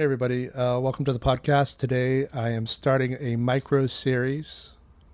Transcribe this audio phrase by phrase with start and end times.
[0.00, 0.48] Hey, everybody.
[0.48, 1.76] Uh, welcome to the podcast.
[1.76, 4.70] Today, I am starting a micro series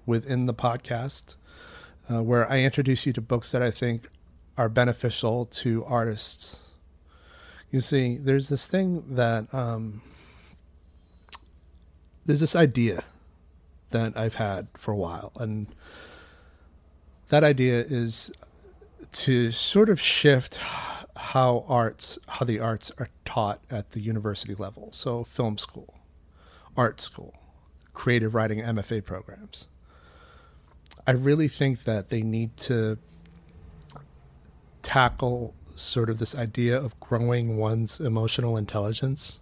[0.07, 1.35] within the podcast
[2.09, 4.09] uh, where I introduce you to books that I think
[4.57, 6.61] are beneficial to artists.
[7.73, 10.03] You see, there's this thing that, um,
[12.25, 13.03] there's this idea
[13.91, 15.33] that I've had for a while.
[15.35, 15.67] And
[17.31, 18.31] that idea is
[19.15, 20.61] to sort of shift
[21.17, 24.91] how arts how the arts are taught at the university level.
[24.93, 25.95] So film school
[26.77, 27.35] art school
[27.95, 29.67] creative writing mfa programs.
[31.07, 32.99] I really think that they need to
[34.83, 39.41] tackle sort of this idea of growing one's emotional intelligence.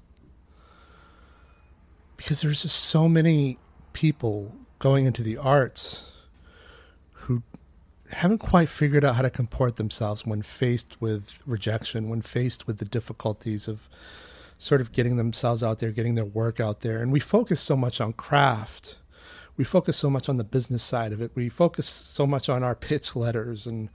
[2.16, 3.58] Because there's just so many
[3.92, 6.10] people going into the arts
[7.12, 7.42] who
[8.14, 12.78] haven't quite figured out how to comport themselves when faced with rejection, when faced with
[12.78, 13.88] the difficulties of
[14.58, 17.02] sort of getting themselves out there, getting their work out there.
[17.02, 18.96] And we focus so much on craft.
[19.56, 21.32] We focus so much on the business side of it.
[21.34, 23.88] We focus so much on our pitch letters and,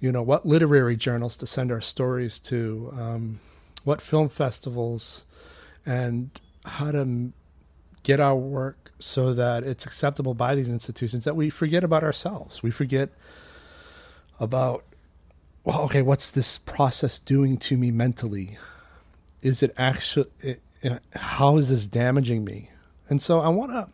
[0.00, 3.40] you know, what literary journals to send our stories to, um,
[3.84, 5.24] what film festivals,
[5.86, 6.30] and
[6.64, 7.32] how to
[8.02, 12.62] get our work so that it's acceptable by these institutions that we forget about ourselves.
[12.62, 13.10] We forget
[14.40, 14.84] about,
[15.64, 18.58] well, okay, what's this process doing to me mentally?
[19.42, 22.70] Is it actually, it, eh, it, eh, how is this damaging me?
[23.08, 23.88] And so I want to,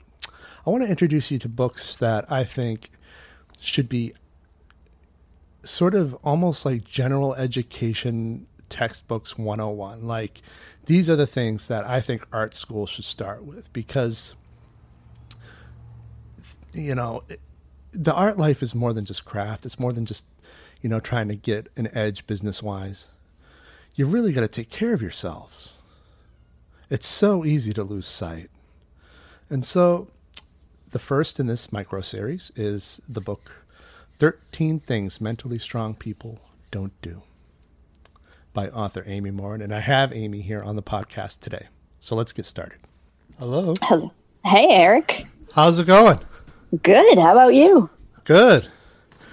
[0.67, 2.91] I want to introduce you to books that I think
[3.61, 4.15] should be
[5.65, 10.07] sort of almost like general education textbooks 101.
[10.07, 10.43] Like
[10.87, 14.35] these are the things that I think art school should start with because
[16.73, 17.37] you know, eh,
[17.93, 19.65] the art life is more than just craft.
[19.65, 20.25] It's more than just
[20.81, 23.09] you know, trying to get an edge business wise,
[23.95, 25.79] you really got to take care of yourselves.
[26.91, 28.51] It's so easy to lose sight.
[29.51, 30.09] And so
[30.91, 33.65] the first in this micro series is the book
[34.19, 36.39] 13 Things Mentally Strong People
[36.71, 37.23] Don't Do
[38.53, 39.61] by author Amy Morin.
[39.61, 41.67] And I have Amy here on the podcast today.
[42.01, 42.79] So let's get started.
[43.39, 43.75] Hello.
[43.83, 44.13] Hello.
[44.45, 45.27] Hey, Eric.
[45.53, 46.21] How's it going?
[46.83, 47.19] Good.
[47.19, 47.91] How about you?
[48.25, 48.69] Good.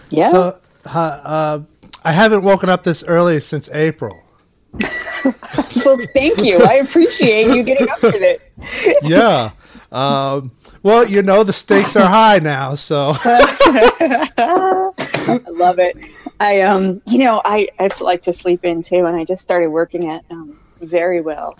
[0.09, 0.31] Yeah.
[0.31, 1.61] So uh,
[2.03, 4.23] I haven't woken up this early since April.
[5.85, 6.63] well, thank you.
[6.63, 8.41] I appreciate you getting up for this.
[9.03, 9.51] yeah.
[9.91, 10.51] Um,
[10.81, 13.13] well, you know, the stakes are high now, so.
[15.25, 15.95] I love it.
[16.39, 19.69] I um, you know, I I like to sleep in too, and I just started
[19.69, 21.57] working at um, Verywell,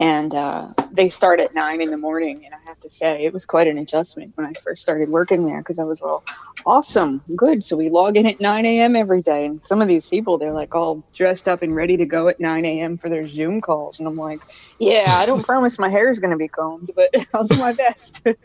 [0.00, 3.32] and uh, they start at nine in the morning and i have to say it
[3.32, 6.24] was quite an adjustment when i first started working there because i was all
[6.66, 7.62] awesome good.
[7.62, 10.52] So we log in at 9 a.m every day and some of these people they're
[10.52, 13.98] like all dressed up and ready to go at 9 a.m for their zoom calls
[13.98, 14.40] and i'm like
[14.78, 17.72] yeah i don't promise my hair is going to be combed but i'll do my
[17.72, 18.22] best.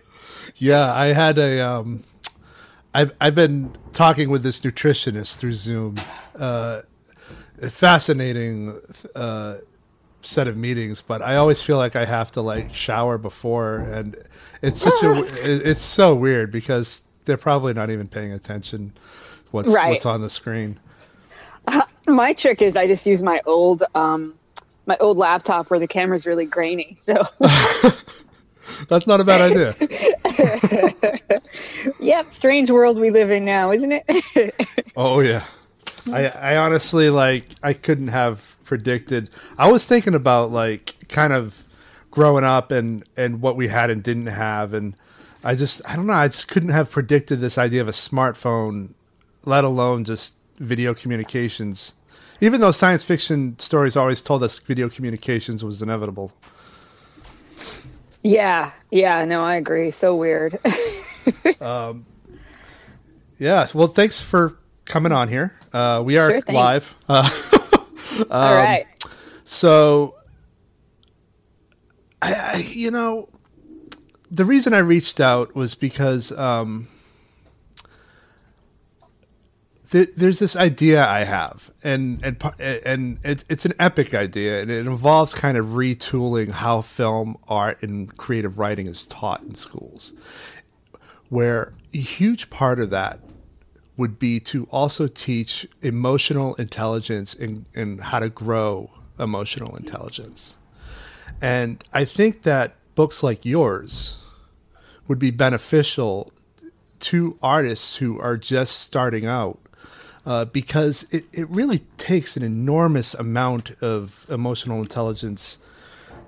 [0.56, 2.04] Yeah i had a um
[2.94, 5.98] I've, I've been talking with this nutritionist through zoom.
[6.36, 6.81] Uh
[7.70, 8.80] fascinating
[9.16, 9.58] uh
[10.22, 14.16] set of meetings, but I always feel like I have to like shower before, and
[14.62, 15.24] it's such a
[15.69, 18.94] it's so weird because they're probably not even paying attention
[19.52, 19.90] what's right.
[19.90, 20.80] what's on the screen.
[21.68, 24.34] Uh, my trick is I just use my old um
[24.85, 26.97] my old laptop where the camera's really grainy.
[27.00, 27.28] So
[28.90, 29.75] that's not a bad idea.
[32.00, 34.56] yep, strange world we live in now, isn't it?
[34.95, 35.45] oh yeah.
[36.12, 39.31] I I honestly like I couldn't have predicted.
[39.57, 41.68] I was thinking about like kind of
[42.12, 44.95] growing up and and what we had and didn't have, and
[45.44, 46.13] I just I don't know.
[46.13, 48.92] I just couldn't have predicted this idea of a smartphone,
[49.44, 51.94] let alone just video communications.
[52.39, 56.31] Even though science fiction stories always told us video communications was inevitable.
[58.22, 59.92] Yeah, yeah, no, I agree.
[59.92, 60.60] So weird.
[61.62, 62.06] um,
[63.39, 65.56] yeah, well, thanks for coming on here.
[65.74, 66.95] Uh, we are sure live.
[67.07, 67.30] Uh,
[68.18, 68.86] um, All right.
[69.46, 70.16] So,
[72.22, 73.30] I, I, you know,
[74.32, 76.88] the reason I reached out was because um,
[79.92, 84.70] th- there's this idea I have, and and and it, it's an epic idea, and
[84.70, 90.14] it involves kind of retooling how film, art, and creative writing is taught in schools,
[91.30, 93.20] where a huge part of that
[94.00, 100.56] would be to also teach emotional intelligence and, how to grow emotional intelligence.
[101.42, 104.16] And I think that books like yours
[105.10, 106.31] would be beneficial
[107.01, 109.60] to artists who are just starting out
[110.25, 115.57] uh, because it, it really takes an enormous amount of emotional intelligence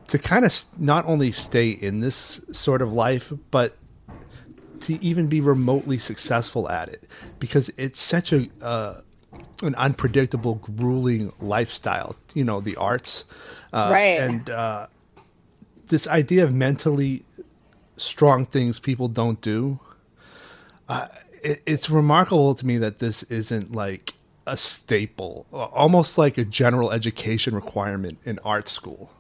[0.08, 3.78] to kind of not only stay in this sort of life, but
[4.82, 7.04] to even be remotely successful at it
[7.40, 9.02] because it's such a uh,
[9.64, 12.16] an unpredictable, grueling lifestyle.
[12.34, 13.26] You know, the arts,
[13.74, 14.20] uh, right?
[14.20, 14.88] And uh,
[15.88, 17.24] this idea of mentally
[17.98, 19.80] strong things people don't do.
[20.90, 21.08] Uh,
[21.44, 24.14] it, it's remarkable to me that this isn't like
[24.48, 29.14] a staple, almost like a general education requirement in art school.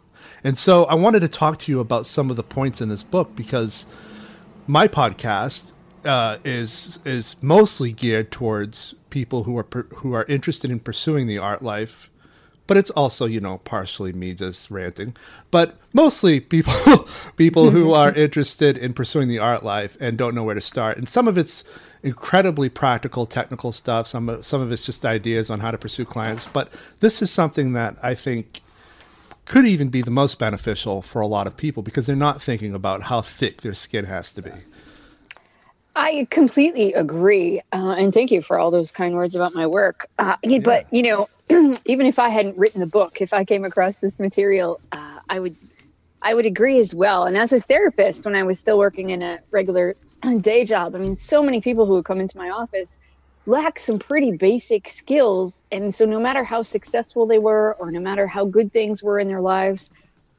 [0.44, 3.04] And so I wanted to talk to you about some of the points in this
[3.04, 3.86] book because
[4.68, 5.72] my podcast
[6.06, 9.68] uh, is is mostly geared towards people who are
[9.98, 12.10] who are interested in pursuing the art life,
[12.68, 15.16] but it's also you know partially me just ranting,
[15.52, 16.74] but mostly people
[17.38, 20.98] people who are interested in pursuing the art life and don't know where to start.
[20.98, 21.63] And some of it's
[22.04, 24.08] incredibly practical technical stuff.
[24.08, 26.46] Some some of it's just ideas on how to pursue clients.
[26.46, 28.62] But this is something that I think
[29.45, 32.73] could even be the most beneficial for a lot of people because they're not thinking
[32.73, 34.51] about how thick their skin has to be.
[35.95, 40.07] I completely agree, uh, and thank you for all those kind words about my work.
[40.17, 40.59] Uh, yeah.
[40.59, 41.29] But you know,
[41.85, 45.39] even if I hadn't written the book, if I came across this material, uh, I
[45.39, 45.55] would,
[46.21, 47.25] I would agree as well.
[47.25, 49.97] And as a therapist, when I was still working in a regular
[50.41, 50.95] day job.
[50.95, 52.97] I mean, so many people who would come into my office
[53.45, 55.57] lack some pretty basic skills.
[55.71, 59.19] And so, no matter how successful they were, or no matter how good things were
[59.19, 59.89] in their lives,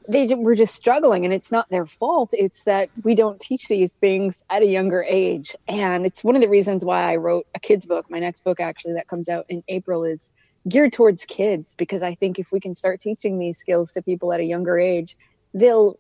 [0.09, 1.25] they were just struggling.
[1.25, 2.31] And it's not their fault.
[2.33, 5.55] It's that we don't teach these things at a younger age.
[5.69, 8.11] And it's one of the reasons why I wrote a kid's book.
[8.11, 10.31] My next book, actually, that comes out in April, is
[10.69, 14.33] geared towards kids because I think if we can start teaching these skills to people
[14.33, 15.17] at a younger age,
[15.55, 15.99] they'll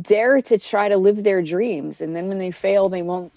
[0.00, 2.00] dare to try to live their dreams.
[2.00, 3.32] And then when they fail, they won't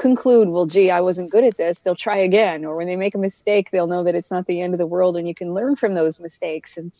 [0.00, 1.78] conclude, well, gee, I wasn't good at this.
[1.78, 2.64] They'll try again.
[2.64, 4.86] Or when they make a mistake, they'll know that it's not the end of the
[4.86, 6.78] world and you can learn from those mistakes.
[6.78, 6.90] And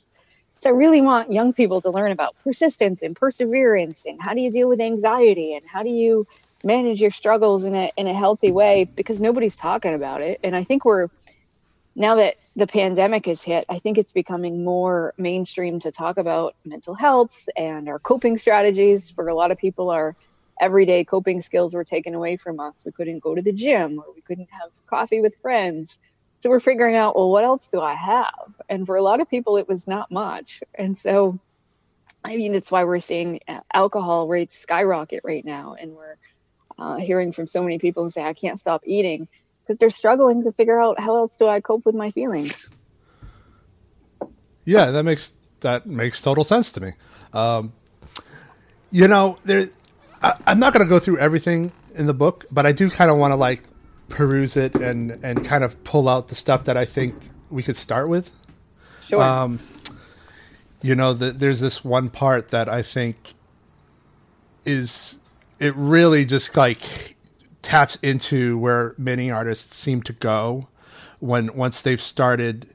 [0.58, 4.42] so I really want young people to learn about persistence and perseverance and how do
[4.42, 6.26] you deal with anxiety and how do you
[6.62, 10.38] manage your struggles in a in a healthy way because nobody's talking about it.
[10.44, 11.08] And I think we're
[11.96, 16.54] now that the pandemic has hit, I think it's becoming more mainstream to talk about
[16.66, 19.10] mental health and our coping strategies.
[19.10, 20.14] For a lot of people, our
[20.60, 22.82] everyday coping skills were taken away from us.
[22.84, 25.98] We couldn't go to the gym or we couldn't have coffee with friends.
[26.40, 28.54] So we're figuring out, well, what else do I have?
[28.68, 30.62] And for a lot of people, it was not much.
[30.74, 31.38] And so,
[32.24, 33.40] I mean, that's why we're seeing
[33.74, 35.76] alcohol rates skyrocket right now.
[35.78, 36.16] And we're
[36.78, 39.28] uh, hearing from so many people who say, I can't stop eating
[39.62, 42.70] because they're struggling to figure out how else do I cope with my feelings.
[44.64, 46.92] Yeah, that makes that makes total sense to me.
[47.32, 47.72] Um,
[48.90, 49.68] you know, there.
[50.22, 53.10] I, I'm not going to go through everything in the book, but I do kind
[53.10, 53.62] of want to like
[54.08, 57.14] peruse it and and kind of pull out the stuff that I think
[57.50, 58.30] we could start with.
[59.08, 59.22] Sure.
[59.22, 59.60] Um,
[60.82, 63.34] you know, the, there's this one part that I think
[64.64, 65.18] is
[65.58, 67.16] it really just like
[67.62, 70.68] taps into where many artists seem to go
[71.18, 72.68] when once they've started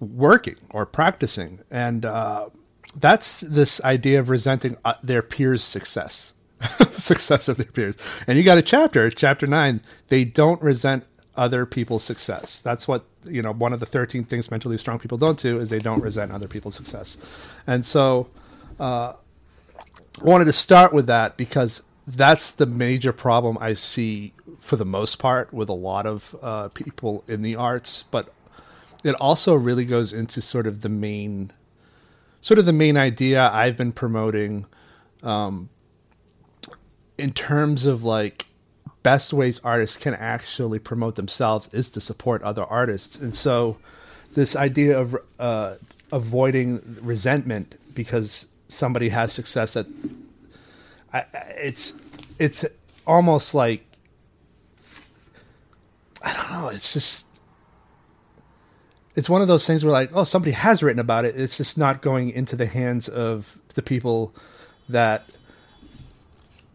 [0.00, 2.48] working or practicing and uh,
[2.96, 6.34] that's this idea of resenting uh, their peers success
[6.90, 7.96] success of their peers.
[8.26, 11.04] And you got a chapter chapter 9 they don't resent
[11.36, 12.60] other people's success.
[12.60, 15.68] That's what you know one of the 13 things mentally strong people don't do is
[15.68, 17.16] they don't resent other people's success.
[17.66, 18.28] And so
[18.80, 19.12] uh,
[19.78, 24.84] i wanted to start with that because that's the major problem I see for the
[24.84, 28.32] most part with a lot of uh, people in the arts, but
[29.04, 31.52] it also really goes into sort of the main,
[32.46, 34.66] sort of the main idea I've been promoting,
[35.24, 35.68] um,
[37.18, 38.46] in terms of like
[39.02, 43.78] best ways artists can actually promote themselves is to support other artists, and so
[44.34, 45.74] this idea of uh,
[46.12, 49.88] avoiding resentment because somebody has success that
[51.12, 51.24] I,
[51.56, 51.94] it's
[52.38, 52.64] it's
[53.08, 53.84] almost like
[56.22, 56.68] I don't know.
[56.68, 57.25] It's just
[59.16, 61.38] it's one of those things where like oh somebody has written about it.
[61.38, 64.34] It's just not going into the hands of the people
[64.88, 65.24] that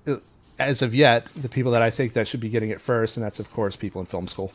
[0.08, 0.18] uh,
[0.60, 3.26] as of yet, the people that I think that should be getting it first, and
[3.26, 4.52] that's of course people in film school.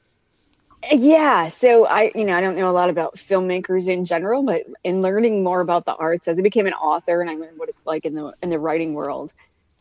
[0.92, 4.66] Yeah, so I, you know, I don't know a lot about filmmakers in general, but
[4.84, 7.68] in learning more about the arts, as I became an author and I learned what
[7.68, 9.32] it's like in the in the writing world,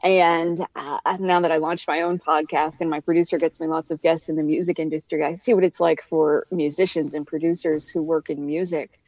[0.04, 3.92] and uh, now that I launched my own podcast and my producer gets me lots
[3.92, 7.90] of guests in the music industry, I see what it's like for musicians and producers
[7.90, 9.00] who work in music.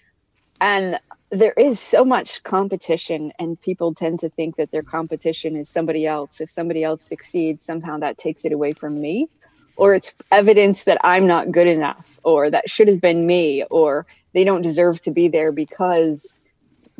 [0.60, 5.70] And there is so much competition, and people tend to think that their competition is
[5.70, 6.41] somebody else.
[6.41, 9.29] If somebody else succeeds, somehow that takes it away from me
[9.77, 14.06] or it's evidence that I'm not good enough, or that should have been me, or
[14.34, 16.41] they don't deserve to be there because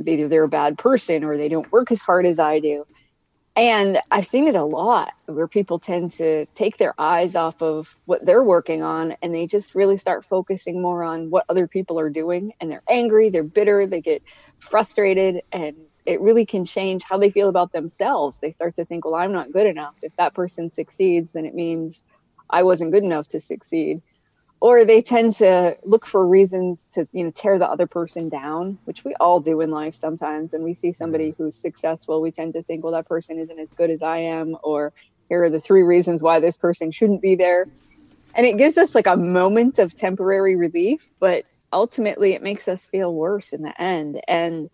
[0.06, 2.86] either they're a bad person or they don't work as hard as I do.
[3.58, 7.98] And I've seen it a lot where people tend to take their eyes off of
[8.06, 12.00] what they're working on and they just really start focusing more on what other people
[12.00, 12.54] are doing.
[12.62, 14.22] And they're angry, they're bitter, they get
[14.60, 18.38] frustrated, and it really can change how they feel about themselves.
[18.40, 19.96] They start to think, well, I'm not good enough.
[20.04, 22.06] If that person succeeds, then it means
[22.52, 24.04] I wasn't good enough to succeed.
[24.60, 28.80] Or they tend to look for reasons to, you know, tear the other person down,
[28.86, 30.54] which we all do in life sometimes.
[30.54, 31.44] And we see somebody mm-hmm.
[31.44, 34.58] who's successful, we tend to think, well, that person isn't as good as I am,
[34.64, 34.94] or
[35.30, 37.68] here are the three reasons why this person shouldn't be there.
[38.34, 42.86] And it gives us like a moment of temporary relief, but ultimately it makes us
[42.86, 44.22] feel worse in the end.
[44.28, 44.70] And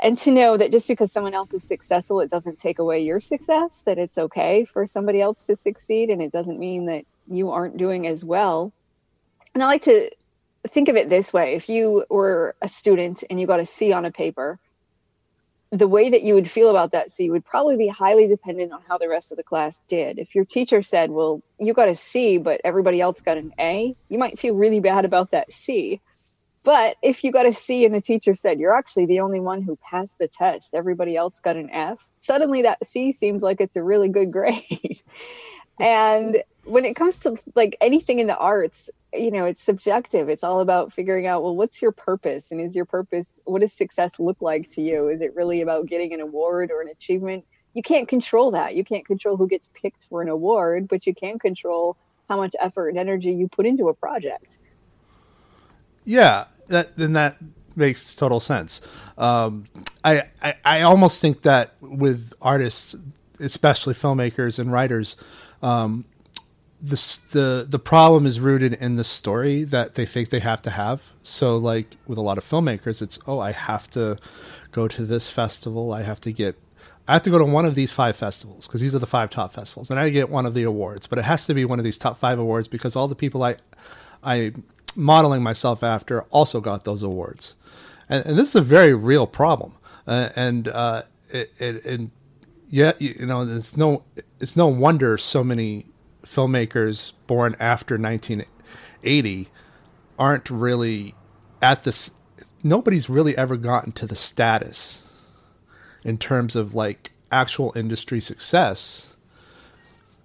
[0.00, 3.20] and to know that just because someone else is successful it doesn't take away your
[3.20, 7.50] success that it's okay for somebody else to succeed and it doesn't mean that you
[7.50, 8.72] aren't doing as well.
[9.54, 10.10] And i like to
[10.68, 11.54] think of it this way.
[11.54, 14.58] If you were a student and you got a c on a paper
[15.70, 18.80] the way that you would feel about that c would probably be highly dependent on
[18.86, 20.18] how the rest of the class did.
[20.18, 23.96] If your teacher said well you got a c but everybody else got an a
[24.08, 26.00] you might feel really bad about that c.
[26.66, 29.62] But if you got a C and the teacher said you're actually the only one
[29.62, 33.76] who passed the test, everybody else got an F, suddenly that C seems like it's
[33.76, 35.00] a really good grade.
[35.80, 40.28] and when it comes to like anything in the arts, you know, it's subjective.
[40.28, 42.50] It's all about figuring out, well, what's your purpose?
[42.50, 45.08] And is your purpose, what does success look like to you?
[45.08, 47.44] Is it really about getting an award or an achievement?
[47.72, 48.74] You can't control that.
[48.74, 51.96] You can't control who gets picked for an award, but you can control
[52.28, 54.58] how much effort and energy you put into a project.
[56.04, 57.36] Yeah, that then that
[57.76, 58.80] makes total sense.
[59.18, 59.66] Um,
[60.02, 62.96] I, I, I almost think that with artists,
[63.38, 65.16] especially filmmakers and writers,
[65.62, 66.06] um,
[66.80, 70.70] the the the problem is rooted in the story that they think they have to
[70.70, 71.02] have.
[71.22, 74.18] So, like with a lot of filmmakers, it's oh, I have to
[74.72, 75.92] go to this festival.
[75.92, 76.56] I have to get.
[77.08, 79.30] I have to go to one of these five festivals because these are the five
[79.30, 81.06] top festivals, and I get one of the awards.
[81.06, 83.42] But it has to be one of these top five awards because all the people
[83.42, 83.56] I
[84.22, 84.52] I
[84.96, 87.54] modeling myself after also got those awards.
[88.08, 89.74] And, and this is a very real problem.
[90.06, 92.10] Uh, and uh, it, it, and
[92.70, 94.02] yeah, you know, it's no,
[94.40, 95.86] it's no wonder so many
[96.26, 99.48] filmmakers born after 1980
[100.18, 101.14] aren't really
[101.62, 102.10] at this.
[102.62, 105.04] Nobody's really ever gotten to the status
[106.04, 109.14] in terms of like actual industry success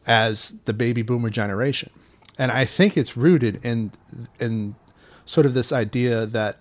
[0.05, 1.91] as the baby boomer generation
[2.41, 3.91] and I think it's rooted in
[4.39, 4.75] in
[5.25, 6.57] sort of this idea that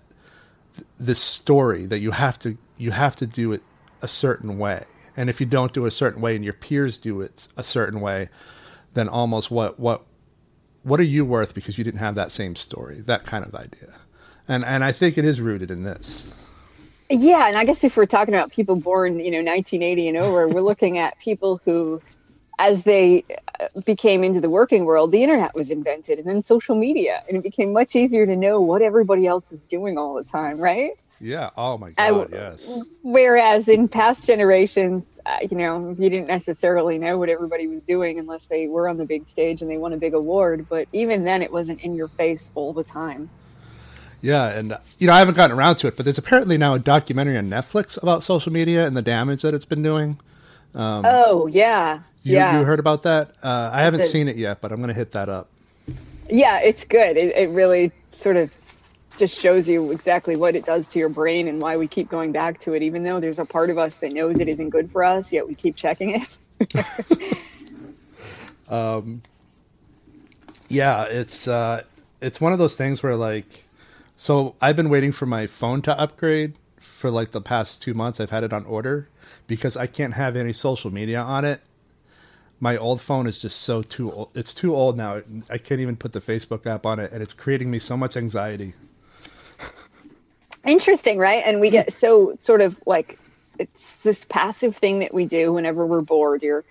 [0.75, 3.63] th- this story that you have to you have to do it
[4.01, 4.85] a certain way,
[5.17, 7.63] and if you don't do it a certain way and your peers do it a
[7.63, 8.29] certain way,
[8.93, 10.03] then almost what what
[10.83, 13.01] what are you worth because you didn't have that same story?
[13.01, 13.95] That kind of idea,
[14.47, 16.33] and and I think it is rooted in this.
[17.09, 20.47] Yeah, and I guess if we're talking about people born, you know, 1980 and over,
[20.47, 22.01] we're looking at people who
[22.61, 23.25] as they
[23.59, 27.35] uh, became into the working world, the internet was invented and then social media, and
[27.35, 30.91] it became much easier to know what everybody else is doing all the time, right?
[31.21, 31.51] Yeah.
[31.55, 32.29] Oh my God.
[32.31, 32.69] yes.
[33.03, 38.17] Whereas in past generations, uh, you know, you didn't necessarily know what everybody was doing
[38.17, 40.65] unless they were on the big stage and they won a big award.
[40.67, 43.29] But even then, it wasn't in your face all the time.
[44.21, 46.79] Yeah, and you know, I haven't gotten around to it, but there's apparently now a
[46.79, 50.19] documentary on Netflix about social media and the damage that it's been doing.
[50.75, 52.59] Um, oh yeah, you, yeah.
[52.59, 53.31] You heard about that?
[53.41, 55.49] Uh, I haven't seen it yet, but I'm going to hit that up.
[56.29, 57.17] Yeah, it's good.
[57.17, 58.55] It, it really sort of
[59.17, 62.31] just shows you exactly what it does to your brain and why we keep going
[62.31, 64.91] back to it, even though there's a part of us that knows it isn't good
[64.91, 67.37] for us, yet we keep checking it.
[68.69, 69.21] um,
[70.69, 71.83] yeah, it's uh,
[72.21, 73.65] it's one of those things where like,
[74.17, 78.19] so I've been waiting for my phone to upgrade for like the past two months.
[78.19, 79.07] I've had it on order
[79.47, 81.61] because I can't have any social media on it
[82.61, 84.29] my old phone is just so too old.
[84.35, 85.21] It's too old now.
[85.49, 88.15] I can't even put the Facebook app on it, and it's creating me so much
[88.15, 88.73] anxiety.
[90.65, 91.43] Interesting, right?
[91.45, 93.19] And we get so sort of like
[93.59, 96.43] it's this passive thing that we do whenever we're bored.
[96.43, 96.63] You're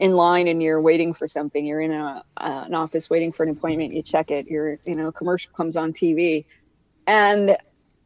[0.00, 1.64] in line and you're waiting for something.
[1.64, 3.94] You're in a uh, an office waiting for an appointment.
[3.94, 4.46] You check it.
[4.46, 6.44] You're you know, a commercial comes on TV,
[7.06, 7.56] and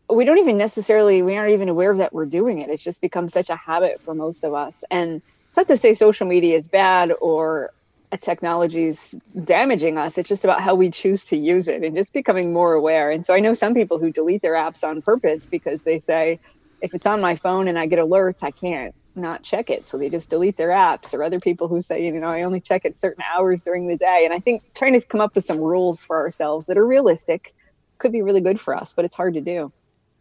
[0.09, 2.69] we don't even necessarily we aren't even aware that we're doing it.
[2.69, 4.85] It's just become such a habit for most of us.
[4.91, 7.71] And it's not to say social media is bad or
[8.13, 9.15] a technology is
[9.45, 10.19] damaging us.
[10.19, 13.11] It's just about how we choose to use it and just becoming more aware.
[13.11, 16.41] And so I know some people who delete their apps on purpose because they say,
[16.81, 19.89] if it's on my phone and I get alerts, I can't not check it.
[19.89, 22.61] So they just delete their apps, or other people who say, you know, I only
[22.61, 24.23] check it certain hours during the day.
[24.25, 27.55] And I think trying to come up with some rules for ourselves that are realistic
[27.99, 29.73] could be really good for us, but it's hard to do.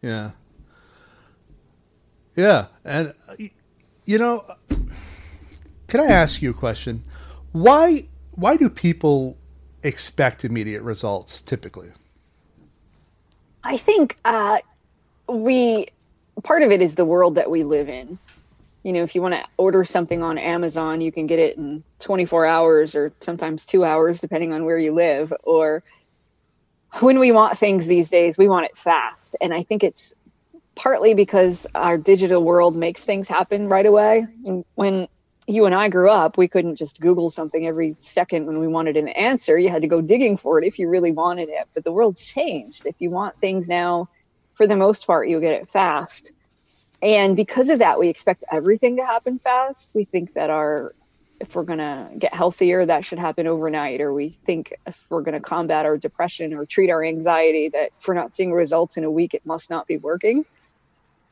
[0.02, 0.32] Yeah.
[2.36, 2.66] Yeah.
[2.84, 3.36] And, uh,
[4.04, 4.76] you know, uh,
[5.88, 7.04] can I ask you a question?
[7.52, 9.36] Why, why do people
[9.82, 11.88] expect immediate results typically?
[13.64, 14.58] I think uh,
[15.28, 15.86] we,
[16.42, 18.18] part of it is the world that we live in.
[18.82, 21.84] You know, if you want to order something on Amazon, you can get it in
[21.98, 25.34] 24 hours or sometimes two hours, depending on where you live.
[25.42, 25.82] Or,
[26.98, 29.36] when we want things these days, we want it fast.
[29.40, 30.12] And I think it's
[30.74, 34.26] partly because our digital world makes things happen right away.
[34.44, 35.06] And when
[35.50, 38.96] you and I grew up, we couldn't just Google something every second when we wanted
[38.96, 39.58] an answer.
[39.58, 41.68] You had to go digging for it if you really wanted it.
[41.74, 42.86] But the world's changed.
[42.86, 44.08] If you want things now,
[44.54, 46.32] for the most part, you'll get it fast.
[47.02, 49.90] And because of that, we expect everything to happen fast.
[49.94, 50.94] We think that our
[51.40, 54.00] if we're going to get healthier, that should happen overnight.
[54.00, 57.92] Or we think if we're going to combat our depression or treat our anxiety, that
[58.06, 60.44] we're not seeing results in a week, it must not be working.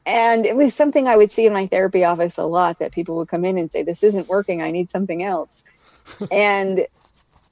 [0.09, 3.17] And it was something I would see in my therapy office a lot that people
[3.17, 4.63] would come in and say, This isn't working.
[4.63, 5.63] I need something else.
[6.33, 6.87] and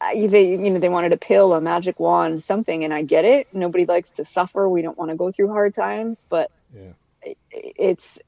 [0.01, 2.83] uh, they, you know, they wanted a pill, a magic wand, something.
[2.83, 3.47] And I get it.
[3.53, 4.71] Nobody likes to suffer.
[4.71, 6.25] We don't want to go through hard times.
[6.31, 7.35] But yeah.
[7.51, 8.19] it's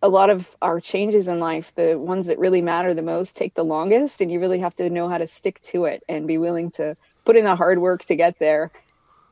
[0.00, 3.52] a lot of our changes in life, the ones that really matter the most, take
[3.52, 6.38] the longest, and you really have to know how to stick to it and be
[6.38, 8.70] willing to put in the hard work to get there.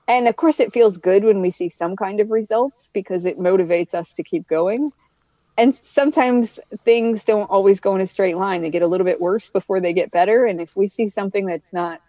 [0.09, 3.39] And of course, it feels good when we see some kind of results because it
[3.39, 4.93] motivates us to keep going.
[5.57, 8.63] And sometimes things don't always go in a straight line.
[8.63, 10.47] They get a little bit worse before they get better.
[10.47, 12.01] And if we see something that's not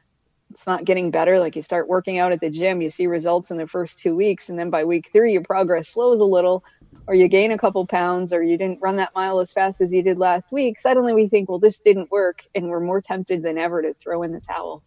[0.51, 3.49] it's not getting better, like you start working out at the gym, you see results
[3.49, 6.63] in the first two weeks, and then by week three, your progress slows a little
[7.07, 9.91] or you gain a couple pounds or you didn't run that mile as fast as
[9.91, 12.45] you did last week, suddenly we think, well, this didn't work.
[12.55, 14.83] And we're more tempted than ever to throw in the towel.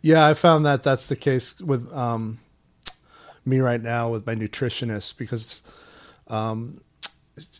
[0.00, 2.38] Yeah, I found that that's the case with um,
[3.44, 5.62] me right now with my nutritionist because
[6.28, 6.80] um,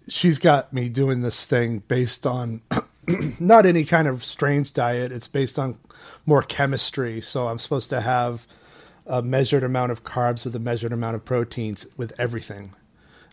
[0.09, 2.63] she's got me doing this thing based on
[3.41, 5.11] not any kind of strange diet.
[5.13, 5.77] It's based on
[6.27, 7.21] more chemistry.
[7.21, 8.47] So I'm supposed to have
[9.07, 12.75] a measured amount of carbs with a measured amount of proteins with everything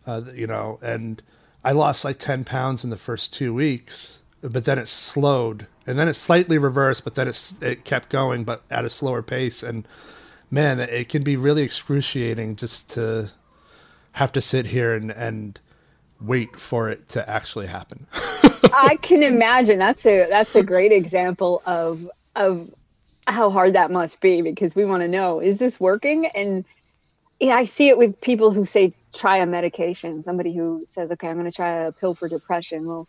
[0.05, 1.21] uh, you know, and
[1.63, 5.99] I lost like 10 pounds in the first two weeks, but then it slowed and
[5.99, 9.61] then it slightly reversed, but then it's, it kept going, but at a slower pace.
[9.63, 9.87] And
[10.49, 13.31] man, it can be really excruciating just to
[14.13, 15.59] have to sit here and, and
[16.19, 18.07] wait for it to actually happen.
[18.13, 22.73] I can imagine that's a, that's a great example of, of
[23.27, 26.27] how hard that must be because we want to know, is this working?
[26.27, 26.65] And
[27.39, 31.27] yeah, I see it with people who say try a medication, somebody who says, okay,
[31.27, 32.85] I'm going to try a pill for depression.
[32.85, 33.07] Well,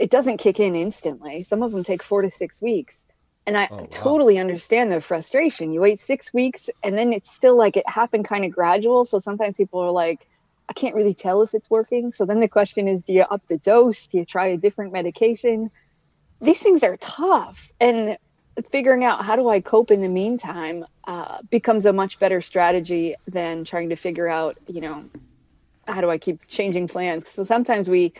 [0.00, 1.44] it doesn't kick in instantly.
[1.44, 3.04] Some of them take four to six weeks.
[3.46, 3.88] And I oh, wow.
[3.90, 5.72] totally understand the frustration.
[5.72, 9.04] You wait six weeks and then it's still like it happened kind of gradual.
[9.04, 10.26] So sometimes people are like,
[10.70, 12.12] I can't really tell if it's working.
[12.12, 14.06] So then the question is, do you up the dose?
[14.06, 15.70] Do you try a different medication?
[16.40, 17.70] These things are tough.
[17.78, 18.16] And
[18.70, 23.16] figuring out how do I cope in the meantime uh, becomes a much better strategy
[23.26, 25.04] than trying to figure out, you know,
[25.86, 27.28] how do I keep changing plans?
[27.28, 28.14] So sometimes we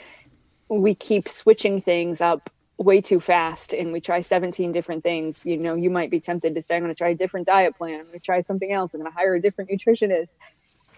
[0.70, 5.44] we keep switching things up way too fast and we try 17 different things.
[5.44, 7.76] You know, you might be tempted to say, I'm going to try a different diet
[7.76, 8.00] plan.
[8.00, 8.94] I'm going to try something else.
[8.94, 10.30] I'm going to hire a different nutritionist.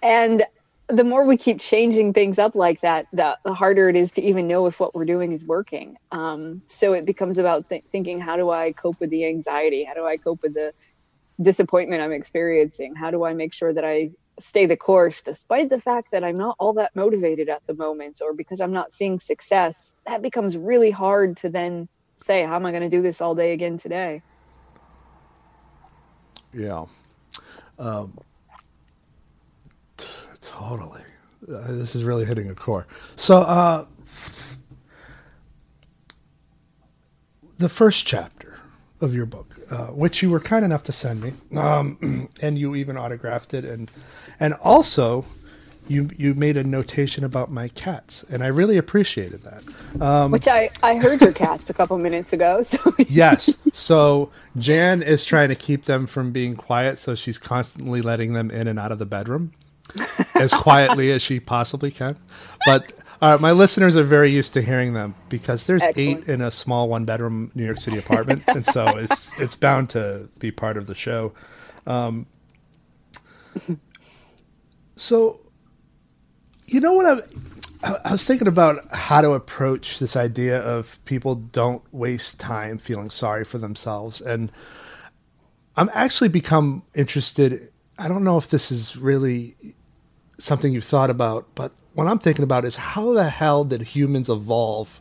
[0.03, 0.45] And
[0.89, 4.23] the more we keep changing things up like that, the, the harder it is to
[4.23, 5.97] even know if what we're doing is working.
[6.13, 9.85] Um, so it becomes about th- thinking, how do I cope with the anxiety?
[9.85, 10.75] How do I cope with the
[11.41, 12.95] disappointment I'm experiencing?
[12.95, 14.11] How do I make sure that I
[14.43, 18.21] stay the course despite the fact that I'm not all that motivated at the moment
[18.21, 22.67] or because I'm not seeing success, that becomes really hard to then say, how am
[22.67, 24.23] I going to do this all day again today?
[26.53, 26.85] Yeah.
[27.79, 28.17] Um,
[29.97, 30.07] t-
[30.41, 31.03] totally.
[31.49, 32.87] Uh, this is really hitting a core.
[33.17, 33.87] So, uh,
[37.59, 38.42] the first chapter
[39.03, 42.75] of your book, uh, which you were kind enough to send me, um, and you
[42.75, 43.91] even autographed it and
[44.41, 45.25] and also,
[45.89, 50.03] you you made a notation about my cats, and I really appreciated that.
[50.03, 52.63] Um, Which I I heard your cats a couple minutes ago.
[52.73, 58.01] So yes, so Jan is trying to keep them from being quiet, so she's constantly
[58.03, 59.53] letting them in and out of the bedroom
[60.35, 62.17] as quietly as she possibly can.
[62.65, 66.25] But uh, my listeners are very used to hearing them because there's Excellent.
[66.25, 69.91] eight in a small one bedroom New York City apartment, and so it's it's bound
[69.91, 71.33] to be part of the show.
[71.87, 72.27] Um,
[74.97, 75.41] so,
[76.67, 77.23] you know what I'm.
[77.85, 82.77] I I was thinking about how to approach this idea of people don't waste time
[82.77, 84.51] feeling sorry for themselves, and
[85.77, 87.71] I'm actually become interested.
[87.99, 89.55] I don't know if this is really
[90.39, 94.29] something you've thought about, but what I'm thinking about is how the hell did humans
[94.29, 95.01] evolve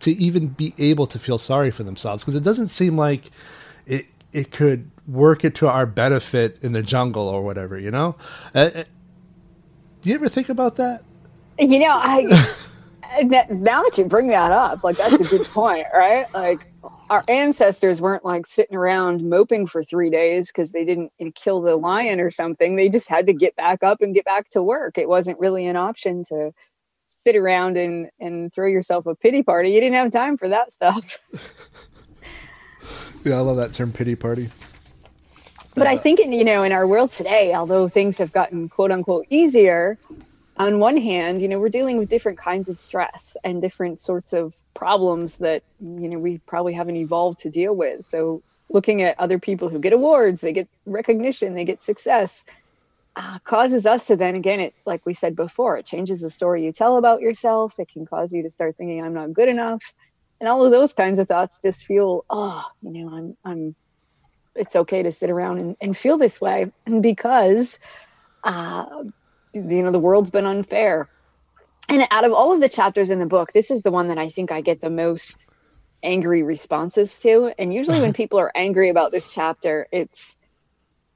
[0.00, 2.22] to even be able to feel sorry for themselves?
[2.22, 3.30] Because it doesn't seem like
[3.86, 7.78] it it could work it to our benefit in the jungle or whatever.
[7.78, 8.16] You know?
[8.54, 8.84] Uh, uh,
[10.02, 11.02] do you ever think about that?
[11.58, 12.22] You know, I
[13.22, 16.32] now that you bring that up, like that's a good point, right?
[16.32, 16.67] Like
[17.10, 21.76] our ancestors weren't like sitting around moping for three days because they didn't kill the
[21.76, 22.76] lion or something.
[22.76, 24.98] They just had to get back up and get back to work.
[24.98, 26.52] It wasn't really an option to
[27.26, 29.70] sit around and and throw yourself a pity party.
[29.70, 31.18] You didn't have time for that stuff.
[33.24, 34.48] Yeah, I love that term, pity party.
[35.74, 38.90] But I think, in, you know, in our world today, although things have gotten quote
[38.90, 39.98] unquote easier,
[40.58, 44.32] on one hand, you know, we're dealing with different kinds of stress and different sorts
[44.32, 48.08] of problems that, you know, we probably haven't evolved to deal with.
[48.08, 52.44] So looking at other people who get awards, they get recognition, they get success,
[53.16, 56.64] uh, causes us to then again, it like we said before, it changes the story
[56.64, 57.74] you tell about yourself.
[57.78, 59.94] It can cause you to start thinking, I'm not good enough.
[60.40, 63.74] And all of those kinds of thoughts just feel, oh, you know, I'm, I'm,
[64.54, 67.78] it's okay to sit around and, and feel this way because,
[68.44, 69.04] uh,
[69.52, 71.08] you know, the world's been unfair.
[71.88, 74.18] And out of all of the chapters in the book, this is the one that
[74.18, 75.46] I think I get the most
[76.02, 77.52] angry responses to.
[77.58, 80.36] And usually when people are angry about this chapter, it's,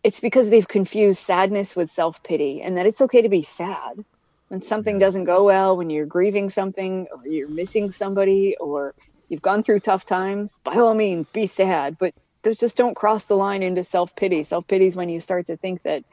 [0.02, 4.04] it's because they've confused sadness with self-pity and that it's okay to be sad
[4.52, 8.94] when something doesn't go well when you're grieving something or you're missing somebody or
[9.30, 12.12] you've gone through tough times by all means be sad but
[12.58, 16.04] just don't cross the line into self-pity self-pity is when you start to think that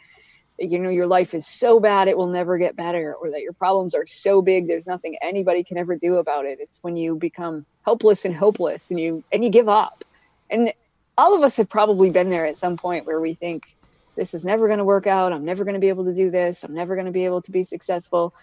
[0.60, 3.54] you know your life is so bad it will never get better or that your
[3.54, 6.60] problems are so big there's nothing anybody can ever do about it.
[6.60, 10.04] It's when you become helpless and hopeless and you and you give up.
[10.50, 10.74] And
[11.17, 13.76] all of us have probably been there at some point where we think
[14.15, 15.32] this is never going to work out.
[15.32, 16.63] I'm never going to be able to do this.
[16.63, 18.34] I'm never going to be able to be successful.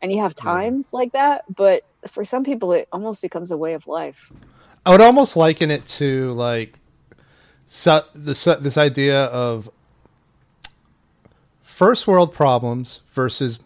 [0.00, 3.74] And you have times like that but for some people it almost becomes a way
[3.74, 4.32] of life.
[4.84, 6.78] I would almost liken it to like
[7.68, 9.68] so, this this idea of
[11.76, 13.58] first world problems versus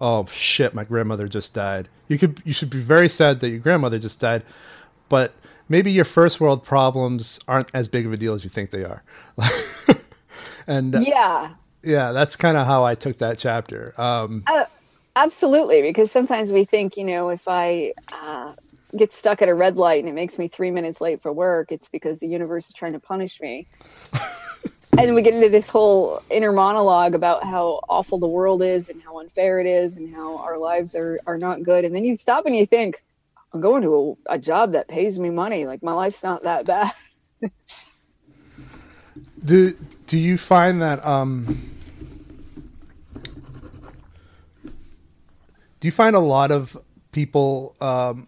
[0.00, 1.88] oh shit my grandmother just died.
[2.08, 4.42] You could you should be very sad that your grandmother just died,
[5.08, 5.34] but
[5.68, 8.84] maybe your first world problems aren't as big of a deal as you think they
[8.84, 9.02] are.
[10.66, 13.98] and uh, yeah yeah, that's kind of how I took that chapter.
[14.00, 14.64] Um, Uh,
[15.16, 18.54] absolutely, because sometimes we think, you know, if I uh,
[18.96, 21.70] get stuck at a red light and it makes me three minutes late for work,
[21.70, 23.66] it's because the universe is trying to punish me.
[24.96, 29.02] and we get into this whole inner monologue about how awful the world is and
[29.02, 31.84] how unfair it is and how our lives are, are not good.
[31.84, 32.96] And then you stop and you think,
[33.52, 35.66] I'm going to a, a job that pays me money.
[35.66, 36.92] Like my life's not that bad.
[39.44, 41.44] do do you find that um
[45.80, 46.76] do you find a lot of
[47.12, 48.26] people um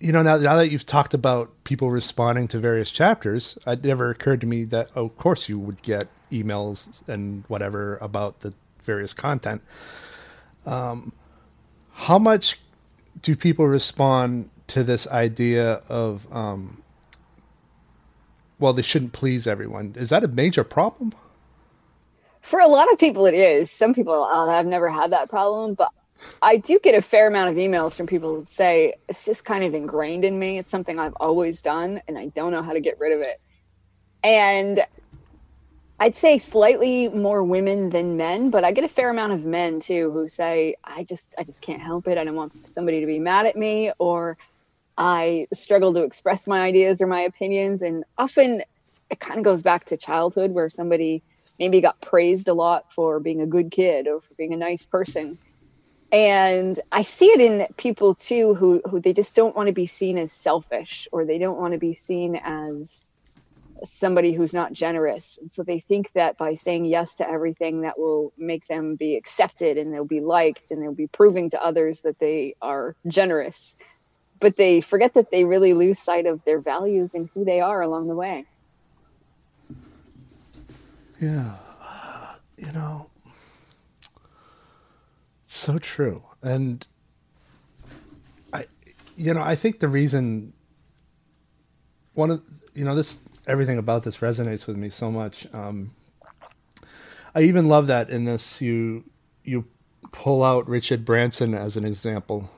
[0.00, 4.10] you know now, now that you've talked about people responding to various chapters it never
[4.10, 8.52] occurred to me that oh, of course you would get emails and whatever about the
[8.84, 9.62] various content.
[10.66, 11.12] Um
[11.92, 12.58] how much
[13.20, 16.82] do people respond to this idea of um
[18.58, 19.94] well they shouldn't please everyone?
[19.96, 21.12] Is that a major problem?
[22.40, 23.70] For a lot of people, it is.
[23.70, 25.90] Some people oh, I've never had that problem, but
[26.42, 29.64] I do get a fair amount of emails from people that say it's just kind
[29.64, 30.58] of ingrained in me.
[30.58, 33.40] It's something I've always done, and I don't know how to get rid of it.
[34.22, 34.84] And
[35.98, 39.80] I'd say slightly more women than men, but I get a fair amount of men
[39.80, 42.16] too who say, I just, I just can't help it.
[42.16, 44.38] I don't want somebody to be mad at me, or
[44.96, 47.82] I struggle to express my ideas or my opinions.
[47.82, 48.62] And often
[49.10, 51.22] it kind of goes back to childhood where somebody
[51.58, 54.86] maybe got praised a lot for being a good kid or for being a nice
[54.86, 55.38] person.
[56.12, 59.86] And I see it in people too who, who they just don't want to be
[59.86, 63.10] seen as selfish or they don't want to be seen as
[63.84, 65.38] somebody who's not generous.
[65.40, 69.16] And so they think that by saying yes to everything that will make them be
[69.16, 73.76] accepted and they'll be liked and they'll be proving to others that they are generous.
[74.40, 77.82] But they forget that they really lose sight of their values and who they are
[77.82, 78.46] along the way.
[81.20, 81.56] Yeah.
[82.56, 83.09] You know,
[85.52, 86.22] so true.
[86.42, 86.86] And
[88.52, 88.66] I,
[89.16, 90.52] you know, I think the reason
[92.14, 92.42] one of,
[92.74, 95.46] you know, this everything about this resonates with me so much.
[95.52, 95.92] Um,
[97.34, 99.04] I even love that in this you
[99.44, 99.64] you
[100.12, 102.50] pull out Richard Branson as an example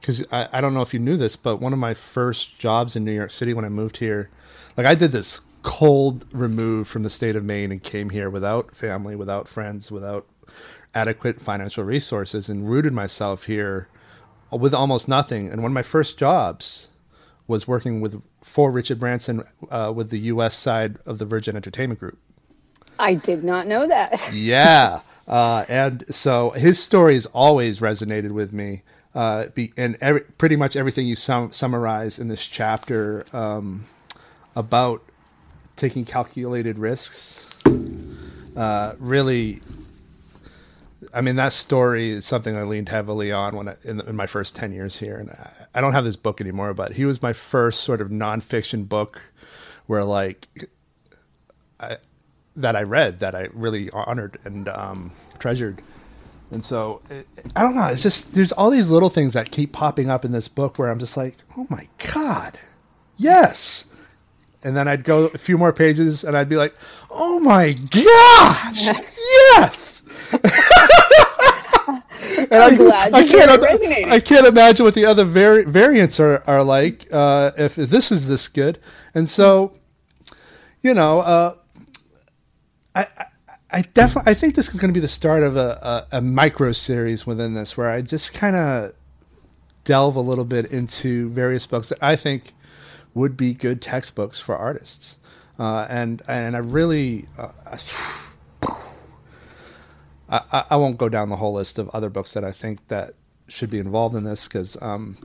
[0.00, 2.94] because I, I don't know if you knew this, but one of my first jobs
[2.94, 4.30] in New York City when I moved here,
[4.76, 8.76] like I did this cold remove from the state of Maine and came here without
[8.76, 10.26] family, without friends, without
[10.94, 13.88] adequate financial resources, and rooted myself here
[14.50, 15.48] with almost nothing.
[15.48, 16.88] And one of my first jobs
[17.46, 20.56] was working with for Richard Branson uh, with the U.S.
[20.56, 22.18] side of the Virgin Entertainment Group.
[22.98, 24.20] I did not know that.
[24.32, 28.82] yeah, uh, and so his stories always resonated with me.
[29.14, 33.84] Uh, be, and every, pretty much everything you sum, summarize in this chapter um,
[34.54, 35.02] about
[35.76, 37.48] taking calculated risks
[38.56, 39.60] uh, really
[41.12, 44.26] I mean, that story is something I leaned heavily on when I, in, in, my
[44.26, 46.74] first ten years here, and I, I, don't have this book anymore.
[46.74, 49.22] But he was my first sort of nonfiction book,
[49.86, 50.48] where like,
[51.80, 51.96] I,
[52.56, 55.80] that I read that I really honored and um, treasured.
[56.50, 57.86] And so it, I don't know.
[57.86, 60.90] It's just there's all these little things that keep popping up in this book where
[60.90, 62.58] I'm just like, oh my god,
[63.16, 63.86] yes.
[64.62, 66.74] And then I'd go a few more pages and I'd be like,
[67.10, 69.04] oh my gosh,
[69.46, 70.02] yes.
[72.50, 73.64] and I'm glad I can't.
[74.10, 78.10] I can't imagine what the other vari- variants are, are like uh, if, if, this
[78.10, 78.78] is this good.
[79.14, 79.74] And so,
[80.82, 81.54] you know, uh,
[82.94, 83.24] I, I,
[83.70, 86.20] I definitely I think this is going to be the start of a, a, a
[86.20, 88.92] micro series within this, where I just kind of
[89.84, 92.54] delve a little bit into various books that I think
[93.14, 95.16] would be good textbooks for artists.
[95.58, 97.50] Uh, and and I really, uh,
[100.28, 103.14] I, I won't go down the whole list of other books that I think that
[103.48, 105.16] should be involved in this because um,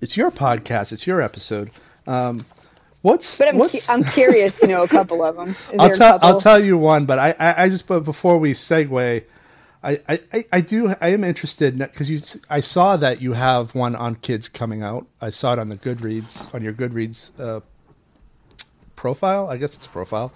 [0.00, 1.70] it's your podcast, it's your episode.
[2.06, 2.44] Um,
[3.02, 5.56] what's but I'm, what's, cu- I'm curious to know a couple of them.
[5.78, 9.24] I'll tell I'll tell you one, but I, I, I just but before we segue.
[9.82, 12.18] I, I, I do I am interested because you
[12.50, 15.06] I saw that you have one on kids coming out.
[15.20, 17.60] I saw it on the Goodreads on your Goodreads uh,
[18.94, 19.48] profile.
[19.48, 20.32] I guess it's a profile.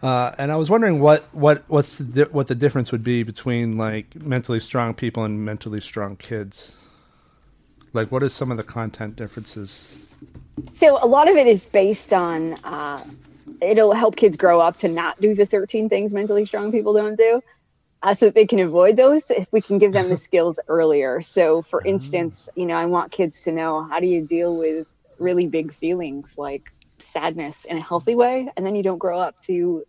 [0.00, 3.76] Uh, and I was wondering what what what's the what the difference would be between
[3.76, 6.76] like mentally strong people and mentally strong kids.
[7.92, 9.98] Like, what are some of the content differences?
[10.74, 13.02] So a lot of it is based on uh,
[13.60, 17.16] it'll help kids grow up to not do the thirteen things mentally strong people don't
[17.16, 17.42] do
[18.02, 21.22] uh, so that they can avoid those if we can give them the skills earlier.
[21.22, 21.88] So, for mm-hmm.
[21.88, 24.86] instance, you know, I want kids to know how do you deal with
[25.18, 29.40] really big feelings like sadness in a healthy way, and then you don't grow up
[29.42, 29.84] to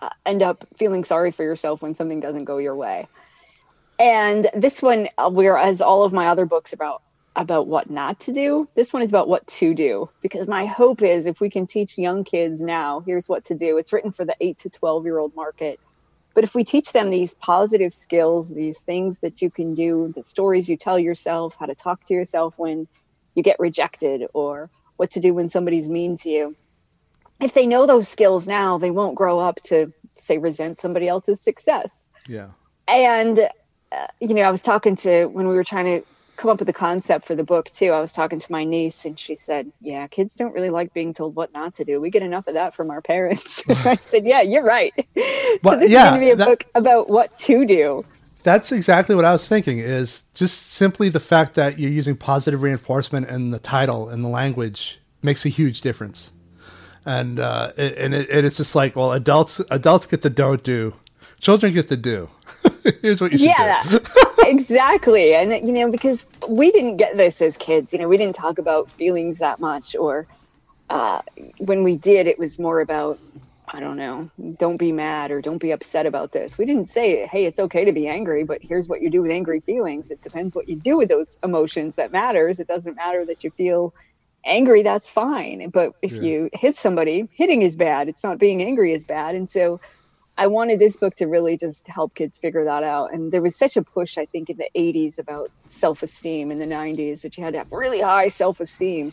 [0.00, 3.08] uh, end up feeling sorry for yourself when something doesn't go your way.
[3.98, 7.02] And this one, uh, whereas all of my other books about
[7.34, 10.08] about what not to do, this one is about what to do.
[10.22, 13.78] Because my hope is if we can teach young kids now, here's what to do.
[13.78, 15.80] It's written for the eight to twelve year old market
[16.38, 20.22] but if we teach them these positive skills, these things that you can do, the
[20.22, 22.86] stories you tell yourself, how to talk to yourself when
[23.34, 26.54] you get rejected, or what to do when somebody's mean to you,
[27.40, 31.40] if they know those skills now, they won't grow up to, say, resent somebody else's
[31.40, 31.90] success.
[32.28, 32.50] Yeah.
[32.86, 33.40] And,
[33.90, 36.06] uh, you know, I was talking to when we were trying to
[36.38, 37.90] come up with the concept for the book too.
[37.90, 41.12] I was talking to my niece and she said, "Yeah, kids don't really like being
[41.12, 42.00] told what not to do.
[42.00, 44.94] We get enough of that from our parents." I said, "Yeah, you're right."
[45.62, 48.04] Well, so this yeah, is going to be a that, book about what to do.
[48.44, 49.78] That's exactly what I was thinking.
[49.80, 54.28] Is just simply the fact that you're using positive reinforcement in the title and the
[54.28, 56.30] language makes a huge difference.
[57.04, 60.94] And uh, and, it, and it's just like, well, adults adults get the don't do,
[61.40, 62.28] children get the do.
[63.02, 64.00] Here's what you should yeah, do.
[64.46, 65.34] exactly.
[65.34, 68.58] And, you know, because we didn't get this as kids, you know, we didn't talk
[68.58, 69.94] about feelings that much.
[69.96, 70.26] Or
[70.90, 71.22] uh,
[71.58, 73.18] when we did, it was more about,
[73.68, 76.56] I don't know, don't be mad or don't be upset about this.
[76.56, 79.30] We didn't say, hey, it's okay to be angry, but here's what you do with
[79.30, 80.10] angry feelings.
[80.10, 82.58] It depends what you do with those emotions that matters.
[82.60, 83.94] It doesn't matter that you feel
[84.44, 85.68] angry, that's fine.
[85.70, 86.22] But if yeah.
[86.22, 88.08] you hit somebody, hitting is bad.
[88.08, 89.34] It's not being angry is bad.
[89.34, 89.80] And so,
[90.38, 93.12] I wanted this book to really just help kids figure that out.
[93.12, 96.58] And there was such a push, I think, in the 80s about self esteem in
[96.58, 99.12] the 90s that you had to have really high self esteem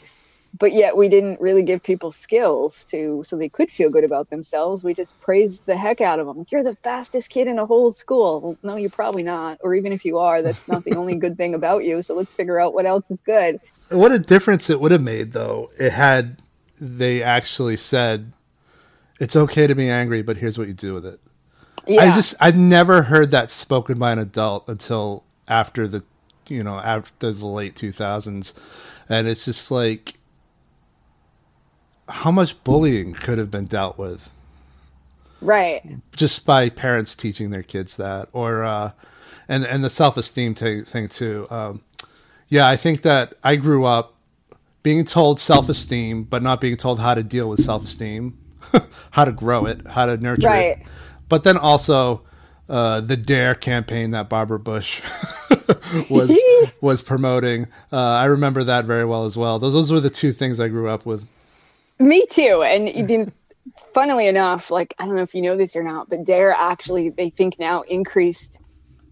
[0.57, 4.29] but yet we didn't really give people skills to so they could feel good about
[4.29, 4.83] themselves.
[4.83, 6.45] We just praised the heck out of them.
[6.49, 8.41] You're the fastest kid in a whole school.
[8.41, 9.59] Well, no, you're probably not.
[9.61, 12.01] Or even if you are, that's not the only good thing about you.
[12.01, 13.59] So let's figure out what else is good.
[13.89, 15.71] What a difference it would have made, though.
[15.77, 16.41] It had
[16.79, 18.31] they actually said,
[19.19, 21.19] "It's okay to be angry, but here's what you do with it."
[21.87, 22.01] Yeah.
[22.03, 26.03] I just I've never heard that spoken by an adult until after the
[26.47, 28.53] you know after the late 2000s
[29.09, 30.15] and it's just like
[32.07, 34.29] how much bullying could have been dealt with
[35.41, 35.83] right.
[36.15, 38.29] just by parents teaching their kids that?
[38.31, 38.91] Or uh
[39.47, 41.47] and and the self-esteem t- thing too.
[41.49, 41.81] Um
[42.47, 44.13] yeah i think that i grew up
[44.83, 48.37] being told self-esteem but not being told how to deal with self-esteem
[49.11, 50.79] how to grow it how to nurture right.
[50.79, 50.87] it
[51.29, 52.21] but then also
[52.67, 55.01] uh, the Dare campaign that Barbara Bush
[56.09, 56.37] was
[56.81, 57.67] was promoting.
[57.91, 59.59] Uh, I remember that very well as well.
[59.59, 61.27] Those those were the two things I grew up with.
[61.99, 63.31] Me too, and
[63.93, 67.09] funnily enough, like I don't know if you know this or not, but Dare actually
[67.09, 68.57] they think now increased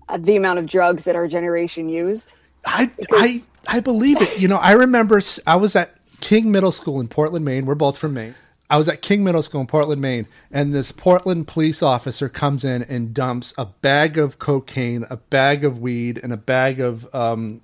[0.10, 2.34] uh, the amount of drugs that our generation used.
[2.66, 3.48] I because...
[3.68, 4.40] I I believe it.
[4.40, 7.66] You know, I remember I was at King Middle School in Portland, Maine.
[7.66, 8.36] We're both from Maine.
[8.74, 12.64] I was at King Middle School in Portland, Maine, and this Portland police officer comes
[12.64, 17.08] in and dumps a bag of cocaine, a bag of weed, and a bag of
[17.14, 17.62] um,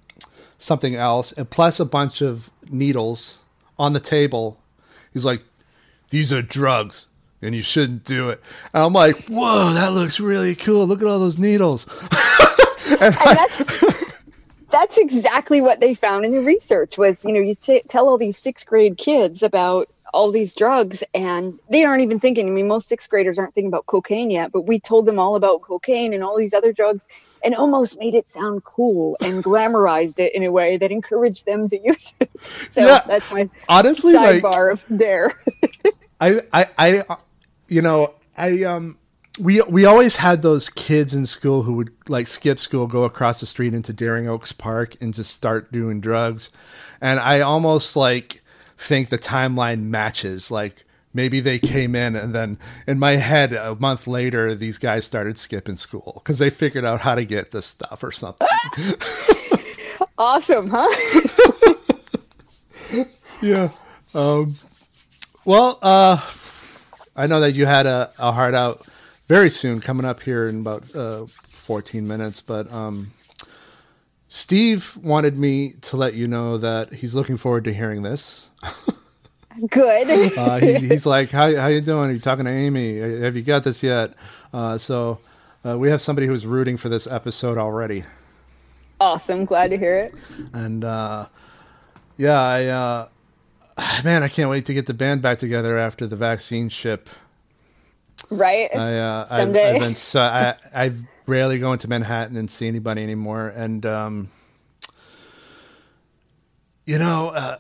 [0.60, 3.39] something else, and plus a bunch of needles
[3.80, 4.60] on the table.
[5.12, 5.41] He's like,
[6.12, 7.08] "These are drugs,
[7.41, 8.39] and you shouldn't do it."
[8.72, 10.86] And I'm like, "Whoa, that looks really cool!
[10.86, 11.88] Look at all those needles."
[12.88, 14.04] and, and I, that's
[14.69, 17.00] that's exactly what they found in the research.
[17.00, 21.04] Was you know you t- tell all these sixth grade kids about all these drugs
[21.13, 22.48] and they aren't even thinking.
[22.48, 25.36] I mean, most sixth graders aren't thinking about cocaine yet, but we told them all
[25.36, 27.06] about cocaine and all these other drugs
[27.43, 31.67] and almost made it sound cool and glamorized it in a way that encouraged them
[31.69, 32.30] to use it.
[32.69, 35.43] So yeah, that's my honestly sidebar like, of dare.
[36.22, 37.17] I, I, I,
[37.67, 38.98] you know, I, um,
[39.39, 43.39] we we always had those kids in school who would like skip school, go across
[43.39, 46.50] the street into Deering Oaks Park, and just start doing drugs.
[47.02, 48.38] And I almost like
[48.80, 50.50] think the timeline matches.
[50.50, 55.06] Like maybe they came in and then in my head a month later these guys
[55.06, 58.48] started skipping school because they figured out how to get this stuff or something.
[60.18, 60.88] awesome, huh?
[63.42, 63.70] yeah.
[64.13, 64.56] Um,
[65.46, 66.26] well, uh,
[67.15, 68.86] I know that you had a, a heart out
[69.28, 73.12] very soon coming up here in about uh, 14 minutes, but um,
[74.30, 78.50] Steve wanted me to let you know that he's looking forward to hearing this.
[79.70, 80.38] Good.
[80.38, 82.12] uh, he, he's like, how, how you doing?
[82.12, 83.00] Are you talking to Amy?
[83.00, 84.13] Have you got this yet?
[84.54, 85.18] Uh, so
[85.65, 88.04] uh, we have somebody who's rooting for this episode already.
[89.02, 89.46] Awesome.
[89.46, 90.13] Glad to hear it.
[90.54, 91.28] And uh,
[92.15, 93.08] yeah, I uh,
[94.04, 97.10] man, I can't wait to get the band back together after the vaccine ship.
[98.30, 98.70] Right.
[98.76, 99.70] I, uh, Someday.
[99.70, 103.48] I've, I've been so I, I've rarely go into Manhattan and see anybody anymore.
[103.48, 104.30] And, um,
[106.86, 107.58] you know, uh,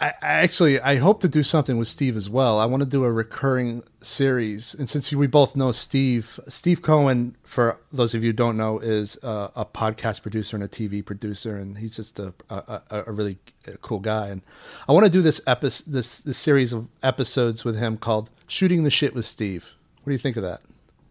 [0.00, 2.58] I, I, actually I hope to do something with Steve as well.
[2.58, 7.36] I want to do a recurring series, and since we both know Steve, Steve Cohen,
[7.42, 11.56] for those of you don't know, is a, a podcast producer and a TV producer,
[11.56, 13.36] and he's just a a, a really
[13.82, 14.28] cool guy.
[14.28, 14.40] And
[14.88, 18.84] I want to do this episode, this this series of episodes with him called "Shooting
[18.84, 20.62] the Shit with Steve." What do you think of that?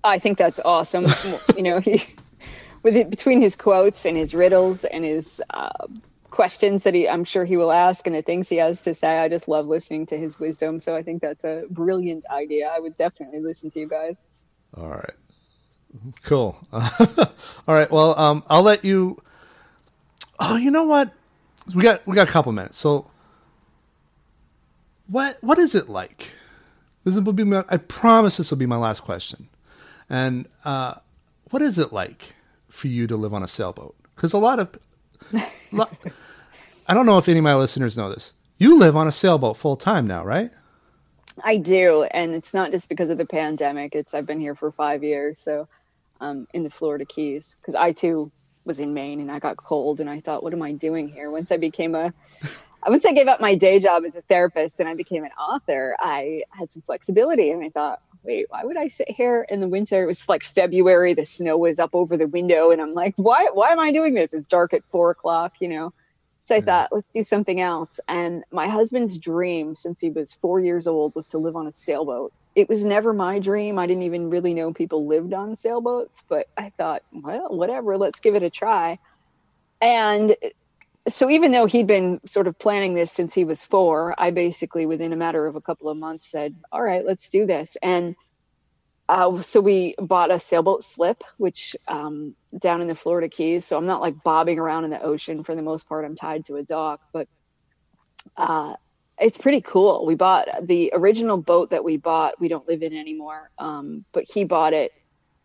[0.03, 1.07] I think that's awesome.
[1.57, 2.03] you know, he
[2.83, 5.69] with it, between his quotes and his riddles and his uh,
[6.29, 9.19] questions that he, I'm sure he will ask and the things he has to say.
[9.19, 10.79] I just love listening to his wisdom.
[10.79, 12.71] So I think that's a brilliant idea.
[12.73, 14.17] I would definitely listen to you guys.
[14.75, 15.13] All right.
[16.23, 16.57] Cool.
[16.71, 16.85] All
[17.67, 17.89] right.
[17.89, 19.21] Well, um, I'll let you.
[20.39, 21.11] Oh, you know what?
[21.75, 22.77] We got we got a couple minutes.
[22.77, 23.09] So,
[25.07, 26.29] what what is it like?
[27.03, 29.49] This will be my, I promise this will be my last question.
[30.09, 30.95] And uh,
[31.49, 32.33] what is it like
[32.69, 33.95] for you to live on a sailboat?
[34.15, 34.77] Because a lot of,
[36.87, 38.33] I don't know if any of my listeners know this.
[38.57, 40.51] You live on a sailboat full time now, right?
[41.43, 43.95] I do, and it's not just because of the pandemic.
[43.95, 45.69] It's I've been here for five years, so
[46.19, 48.29] um, in the Florida Keys because I too
[48.65, 51.31] was in Maine and I got cold, and I thought, what am I doing here?
[51.31, 52.13] Once I became a
[52.87, 55.95] once I gave up my day job as a therapist and I became an author,
[55.99, 59.67] I had some flexibility and I thought, wait, why would I sit here in the
[59.67, 60.03] winter?
[60.03, 63.47] It was like February, the snow was up over the window, and I'm like, why
[63.53, 64.35] why am I doing this?
[64.35, 65.93] It's dark at four o'clock, you know.
[66.43, 67.99] So I thought, let's do something else.
[68.07, 71.73] And my husband's dream since he was four years old was to live on a
[71.73, 72.31] sailboat.
[72.55, 73.77] It was never my dream.
[73.77, 78.19] I didn't even really know people lived on sailboats, but I thought, well, whatever, let's
[78.19, 78.97] give it a try.
[79.81, 80.35] And
[81.09, 84.85] so even though he'd been sort of planning this since he was four, I basically
[84.85, 88.15] within a matter of a couple of months said, "All right, let's do this." And
[89.07, 93.65] uh, so we bought a sailboat slip, which um, down in the Florida Keys.
[93.65, 96.05] So I'm not like bobbing around in the ocean for the most part.
[96.05, 97.27] I'm tied to a dock, but
[98.37, 98.75] uh,
[99.19, 100.05] it's pretty cool.
[100.05, 102.39] We bought the original boat that we bought.
[102.39, 104.93] We don't live in anymore, um, but he bought it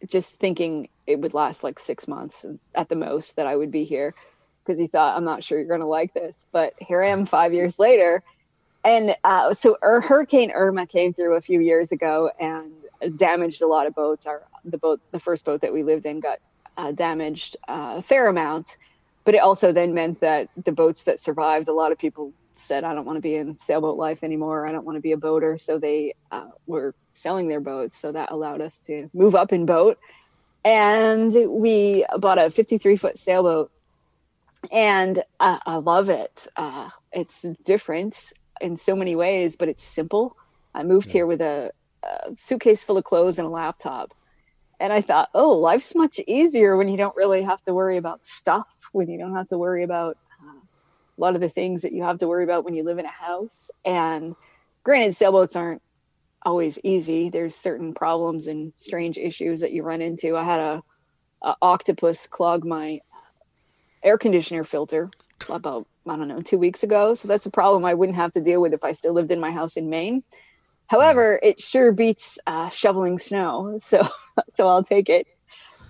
[0.07, 2.45] just thinking it would last like six months
[2.75, 4.15] at the most that I would be here
[4.65, 6.47] because he thought I'm not sure you're going to like this.
[6.53, 8.23] But here I am five years later,
[8.85, 12.73] and uh, so Hurricane Irma came through a few years ago and
[13.17, 14.27] damaged a lot of boats.
[14.27, 16.39] Our the boat, the first boat that we lived in, got
[16.77, 18.77] uh, damaged uh, a fair amount.
[19.25, 22.85] But it also then meant that the boats that survived, a lot of people said,
[22.85, 24.67] "I don't want to be in sailboat life anymore.
[24.67, 27.97] I don't want to be a boater." So they uh, were selling their boats.
[27.97, 29.99] So that allowed us to move up in boat,
[30.62, 33.71] and we bought a 53 foot sailboat,
[34.71, 36.47] and I love it.
[36.57, 40.37] Uh, it's different in so many ways, but it's simple.
[40.75, 41.12] I moved yeah.
[41.12, 41.73] here with a
[42.05, 44.15] a suitcase full of clothes and a laptop.
[44.81, 48.27] And I thought, oh, life's much easier when you don't really have to worry about
[48.27, 51.93] stuff, when you don't have to worry about uh, a lot of the things that
[51.93, 53.71] you have to worry about when you live in a house.
[53.85, 54.35] And
[54.83, 55.83] granted, sailboats aren't
[56.43, 57.31] always easy.
[57.31, 60.37] There's certain problems and strange issues that you run into.
[60.37, 60.83] I had a,
[61.43, 63.01] a octopus clog my
[64.05, 65.11] air conditioner filter
[65.49, 67.15] about I don't know two weeks ago.
[67.15, 69.41] So that's a problem I wouldn't have to deal with if I still lived in
[69.41, 70.23] my house in Maine.
[70.87, 74.07] However, it sure beats uh, shoveling snow, so
[74.55, 75.27] so I'll take it.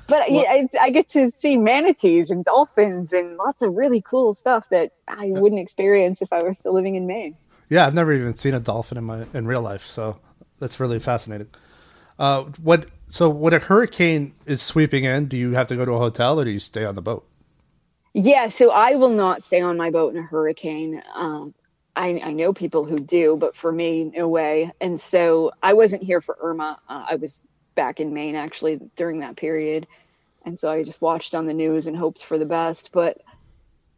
[0.06, 4.34] But well, I, I, get to see manatees and dolphins and lots of really cool
[4.34, 7.36] stuff that I wouldn't experience if I were still living in Maine.
[7.70, 10.18] Yeah, I've never even seen a dolphin in my in real life, so
[10.58, 11.48] that's really fascinating.
[12.18, 15.92] Uh, what so when a hurricane is sweeping in, do you have to go to
[15.92, 17.26] a hotel or do you stay on the boat?
[18.14, 21.02] Yeah, so I will not stay on my boat in a hurricane.
[21.14, 21.52] Um,
[21.96, 24.72] I, I, know people who do, but for me, no way.
[24.80, 26.78] And so I wasn't here for Irma.
[26.88, 27.40] Uh, I was
[27.74, 29.88] back in Maine actually during that period.
[30.44, 32.92] And so I just watched on the news and hoped for the best.
[32.92, 33.20] But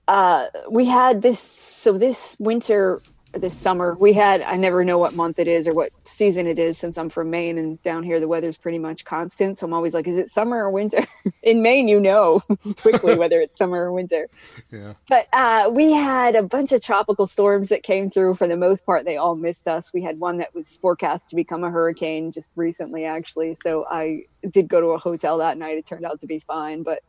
[0.09, 3.03] uh, we had this, so this winter
[3.41, 3.95] this summer.
[3.95, 6.99] We had I never know what month it is or what season it is since
[6.99, 9.59] I'm from Maine and down here the weather's pretty much constant.
[9.59, 11.07] So I'm always like, is it summer or winter?
[11.43, 12.41] In Maine, you know
[12.79, 14.29] quickly whether it's summer or winter.
[14.73, 14.95] Yeah.
[15.09, 18.35] But uh, we had a bunch of tropical storms that came through.
[18.35, 19.93] For the most part, they all missed us.
[19.93, 23.57] We had one that was forecast to become a hurricane just recently, actually.
[23.63, 25.79] So I did go to a hotel that night.
[25.79, 27.03] It turned out to be fine, but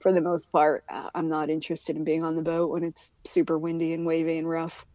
[0.00, 3.10] for the most part, uh, I'm not interested in being on the boat when it's
[3.24, 4.86] super windy and wavy and rough.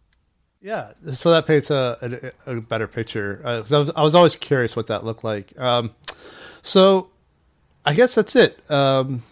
[0.64, 3.42] Yeah, so that paints a, a, a better picture.
[3.44, 5.60] Uh, I, was, I was always curious what that looked like.
[5.60, 5.94] Um,
[6.62, 7.10] so
[7.86, 8.58] I guess that's it.
[8.72, 9.24] Um,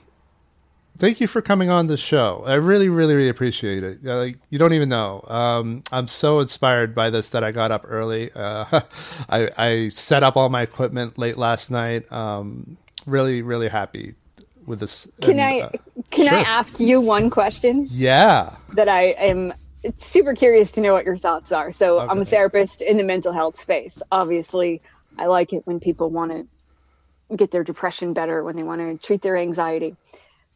[0.98, 2.44] thank you for coming on the show.
[2.46, 4.06] I really, really, really appreciate it.
[4.06, 5.24] Uh, you don't even know.
[5.26, 8.30] Um, I'm so inspired by this that I got up early.
[8.34, 8.82] Uh,
[9.30, 12.12] I, I, set up all my equipment late last night.
[12.12, 12.76] Um,
[13.06, 14.16] really, really happy
[14.66, 15.08] with this.
[15.22, 15.70] Can and, I uh,
[16.12, 16.38] can sure.
[16.38, 17.88] I ask you one question?
[17.90, 18.58] Yeah.
[18.74, 19.54] That I am
[19.98, 21.72] super curious to know what your thoughts are.
[21.72, 22.12] So okay.
[22.12, 24.02] I'm a therapist in the mental health space.
[24.12, 24.82] Obviously,
[25.18, 29.06] I like it when people want to get their depression better, when they want to
[29.06, 29.96] treat their anxiety.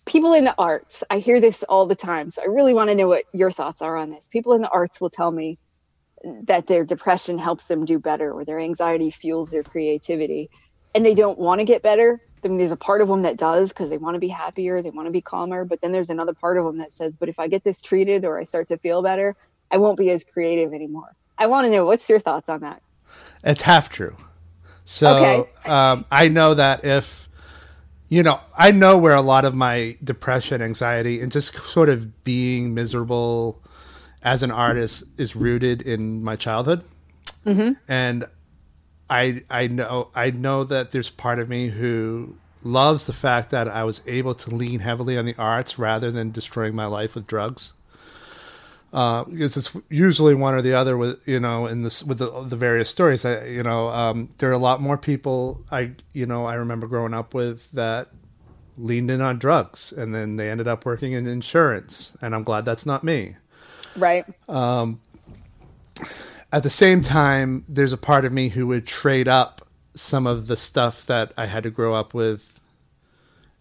[0.05, 2.29] People in the arts, I hear this all the time.
[2.29, 4.27] So I really want to know what your thoughts are on this.
[4.29, 5.57] People in the arts will tell me
[6.43, 10.49] that their depression helps them do better or their anxiety fuels their creativity
[10.95, 13.37] and they don't want to get better I mean, there's a part of them that
[13.37, 15.65] does because they want to be happier, they want to be calmer.
[15.65, 18.23] But then there's another part of them that says, but if I get this treated
[18.23, 19.35] or I start to feel better,
[19.71, 21.15] I won't be as creative anymore.
[21.37, 22.81] I want to know what's your thoughts on that?
[23.43, 24.15] It's half true.
[24.85, 25.69] So okay.
[25.69, 27.27] um, I know that if,
[28.07, 32.23] you know, I know where a lot of my depression, anxiety, and just sort of
[32.23, 33.61] being miserable
[34.21, 36.85] as an artist is rooted in my childhood.
[37.45, 37.73] Mm-hmm.
[37.87, 38.25] And
[39.09, 43.67] I I know I know that there's part of me who loves the fact that
[43.67, 47.27] I was able to lean heavily on the arts rather than destroying my life with
[47.27, 47.73] drugs.
[48.91, 52.45] Uh, because it's usually one or the other with you know in this with the,
[52.45, 53.25] the various stories.
[53.25, 56.87] I, you know, um, there are a lot more people I you know I remember
[56.87, 58.07] growing up with that
[58.77, 62.65] leaned in on drugs and then they ended up working in insurance, and I'm glad
[62.65, 63.35] that's not me.
[63.97, 64.25] Right.
[64.49, 64.99] Um,
[66.55, 70.47] at the same time, there's a part of me who would trade up some of
[70.47, 72.61] the stuff that I had to grow up with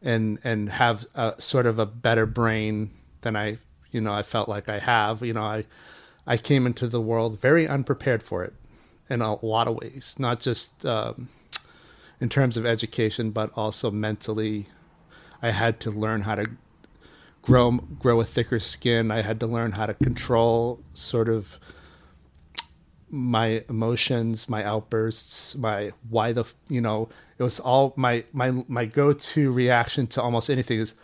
[0.00, 2.92] and and have a sort of a better brain
[3.22, 3.58] than I
[3.90, 5.64] you know I felt like I have you know I
[6.24, 8.52] I came into the world very unprepared for it
[9.10, 11.28] in a lot of ways not just um,
[12.20, 14.66] in terms of education but also mentally
[15.42, 16.48] I had to learn how to
[17.42, 19.10] grow grow a thicker skin.
[19.10, 21.58] I had to learn how to control sort of
[23.14, 27.08] my emotions, my outbursts, my why the you know
[27.38, 30.94] it was all my my my go to reaction to almost anything is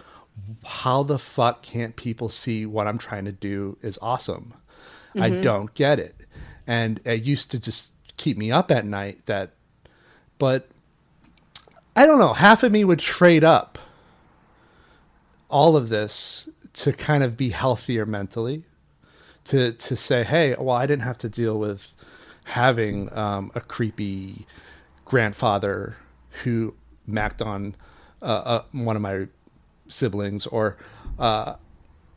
[0.64, 4.54] how the fuck can't people see what I'm trying to do is awesome?
[5.14, 5.22] Mm-hmm.
[5.22, 6.16] I don't get it,
[6.66, 9.24] and it used to just keep me up at night.
[9.26, 9.50] That,
[10.38, 10.68] but
[11.94, 12.32] I don't know.
[12.32, 13.78] Half of me would trade up
[15.48, 18.64] all of this to kind of be healthier mentally
[19.44, 21.92] to to say hey well i didn't have to deal with
[22.44, 24.46] having um, a creepy
[25.04, 25.96] grandfather
[26.44, 26.74] who
[27.06, 27.74] macked on
[28.22, 29.26] uh, uh, one of my
[29.88, 30.76] siblings or
[31.18, 31.54] uh,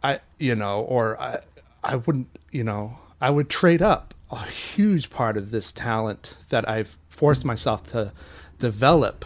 [0.03, 1.39] i you know or i
[1.83, 6.67] i wouldn't you know i would trade up a huge part of this talent that
[6.67, 8.11] i've forced myself to
[8.59, 9.25] develop.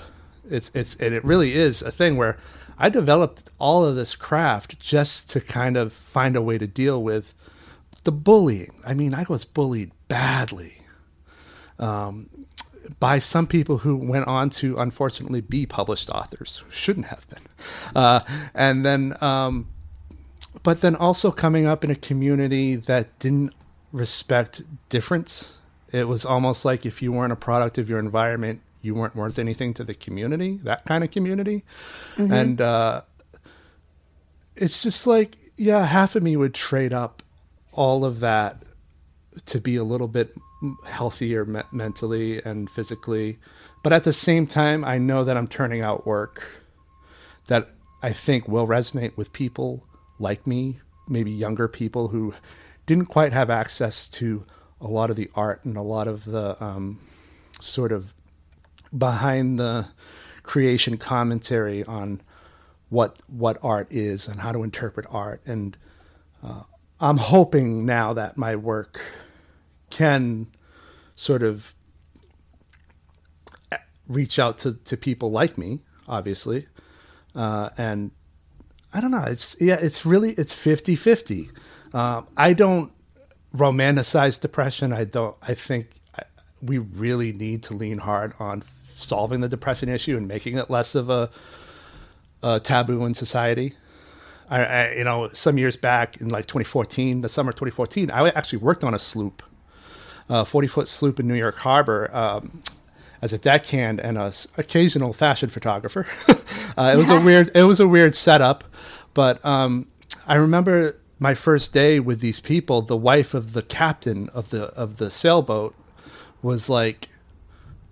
[0.49, 2.37] It's it's and it really is a thing where
[2.77, 7.01] I developed all of this craft just to kind of find a way to deal
[7.01, 7.33] with
[8.07, 8.73] the bullying.
[8.85, 10.77] I mean, I was bullied badly
[11.77, 12.29] um,
[13.01, 17.43] by some people who went on to unfortunately be published authors, shouldn't have been.
[17.93, 18.21] Uh,
[18.53, 19.67] and then, um,
[20.63, 23.53] but then also coming up in a community that didn't
[23.91, 25.57] respect difference.
[25.91, 29.37] It was almost like if you weren't a product of your environment, you weren't worth
[29.37, 31.65] anything to the community, that kind of community.
[32.15, 32.31] Mm-hmm.
[32.31, 33.01] And uh,
[34.55, 37.21] it's just like, yeah, half of me would trade up
[37.77, 38.63] all of that
[39.45, 40.35] to be a little bit
[40.85, 43.37] healthier me- mentally and physically.
[43.83, 46.43] But at the same time, I know that I'm turning out work
[47.47, 47.69] that
[48.01, 49.85] I think will resonate with people
[50.19, 52.33] like me, maybe younger people who
[52.85, 54.43] didn't quite have access to
[54.81, 56.99] a lot of the art and a lot of the um,
[57.61, 58.13] sort of
[58.95, 59.87] behind the
[60.43, 62.21] creation commentary on
[62.89, 65.75] what what art is and how to interpret art and
[66.41, 66.63] uh,
[66.99, 69.01] I'm hoping now that my work
[69.89, 70.47] can
[71.15, 71.73] sort of
[74.07, 76.67] reach out to, to people like me obviously.
[77.35, 78.11] Uh, and
[78.93, 81.49] I don't know it's yeah it's really it's 50 50
[81.93, 82.91] uh, I don't
[83.55, 84.93] romanticize depression.
[84.93, 86.23] I don't I think I,
[86.61, 88.63] we really need to lean hard on
[88.95, 91.29] solving the depression issue and making it less of a,
[92.43, 93.73] a taboo in society.
[94.49, 98.29] I, I, you know, some years back in like 2014, the summer of 2014, I
[98.29, 99.43] actually worked on a sloop,
[100.29, 102.09] a 40 foot sloop in New York Harbor.
[102.15, 102.61] Um,
[103.19, 106.05] as a deckhand and a occasional fashion photographer,
[106.77, 108.63] uh, it was a weird it was a weird setup,
[109.15, 109.87] but um,
[110.27, 112.81] I remember my first day with these people.
[112.81, 115.75] The wife of the captain of the of the sailboat
[116.41, 117.09] was like,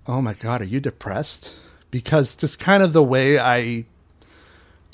[0.07, 1.55] oh my god, are you depressed?
[1.91, 3.85] Because just kind of the way I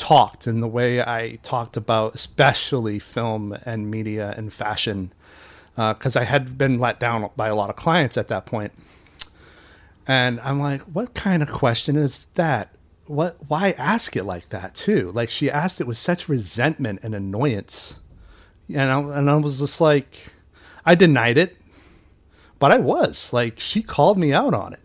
[0.02, 5.14] talked and the way I talked about, especially film and media and fashion,
[5.76, 8.72] because uh, I had been let down by a lot of clients at that point.
[10.08, 12.74] And I'm like, what kind of question is that?
[13.06, 13.38] What?
[13.48, 15.12] Why ask it like that too?
[15.12, 18.00] Like she asked it with such resentment and annoyance,
[18.74, 20.32] and I, and I was just like,
[20.84, 21.56] I denied it,
[22.58, 24.80] but I was like, she called me out on it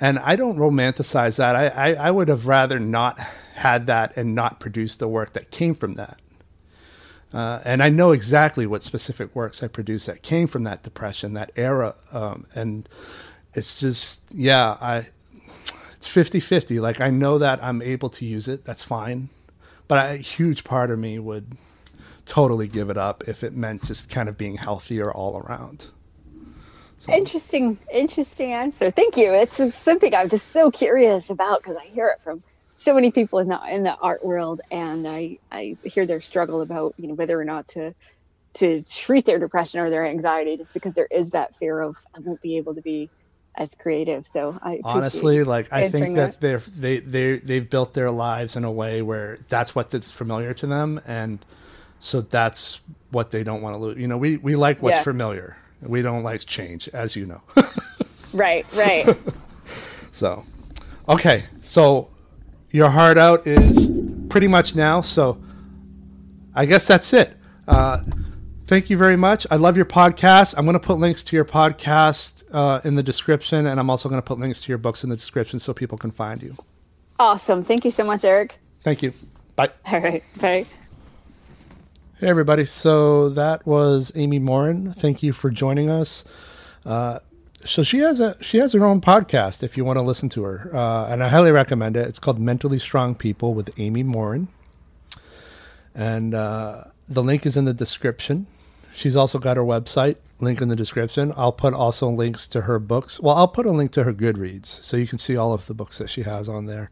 [0.00, 1.56] and I don't romanticize that.
[1.56, 3.18] I, I, I, would have rather not
[3.58, 6.18] had that and not produced the work that came from that.
[7.32, 11.34] Uh, and I know exactly what specific works I produced that came from that depression,
[11.34, 11.94] that era.
[12.12, 12.88] Um, and
[13.54, 15.08] it's just, yeah, I,
[15.94, 16.80] it's 50 50.
[16.80, 18.64] Like, I know that I'm able to use it.
[18.64, 19.28] That's fine.
[19.88, 21.56] But a huge part of me would
[22.24, 25.86] totally give it up if it meant just kind of being healthier all around.
[26.98, 27.12] So.
[27.12, 28.90] Interesting, interesting answer.
[28.90, 29.32] Thank you.
[29.32, 32.42] It's something I'm just so curious about because I hear it from
[32.78, 36.60] so many people in the in the art world, and I I hear their struggle
[36.60, 37.94] about you know whether or not to
[38.54, 42.20] to treat their depression or their anxiety, just because there is that fear of I
[42.20, 43.10] won't be able to be
[43.56, 44.26] as creative.
[44.32, 48.56] So I honestly like I think that, that they're they they they've built their lives
[48.56, 51.44] in a way where that's what that's familiar to them, and
[52.00, 53.98] so that's what they don't want to lose.
[53.98, 55.02] You know, we we like what's yeah.
[55.02, 57.40] familiar we don't like change, as you know.
[58.32, 59.16] right, right.
[60.12, 60.44] so,
[61.08, 61.44] okay.
[61.62, 62.08] So,
[62.70, 63.90] your heart out is
[64.28, 65.00] pretty much now.
[65.00, 65.40] So,
[66.54, 67.36] I guess that's it.
[67.66, 68.02] Uh,
[68.66, 69.46] thank you very much.
[69.50, 70.54] I love your podcast.
[70.56, 74.08] I'm going to put links to your podcast uh, in the description, and I'm also
[74.08, 76.54] going to put links to your books in the description so people can find you.
[77.18, 77.64] Awesome.
[77.64, 78.58] Thank you so much, Eric.
[78.82, 79.12] Thank you.
[79.56, 79.70] Bye.
[79.92, 80.22] All right.
[80.40, 80.66] Bye.
[82.20, 82.64] Hey, everybody.
[82.64, 84.92] So that was Amy Morin.
[84.92, 86.24] Thank you for joining us.
[86.84, 87.20] Uh,
[87.64, 90.44] so she has a she has her own podcast if you want to listen to
[90.44, 92.06] her, uh, and I highly recommend it.
[92.06, 94.48] It's called Mentally Strong People with Amy Morin.
[95.94, 98.46] And uh, the link is in the description.
[98.92, 101.32] She's also got her website, link in the description.
[101.36, 103.20] I'll put also links to her books.
[103.20, 105.74] Well, I'll put a link to her Goodreads so you can see all of the
[105.74, 106.90] books that she has on there.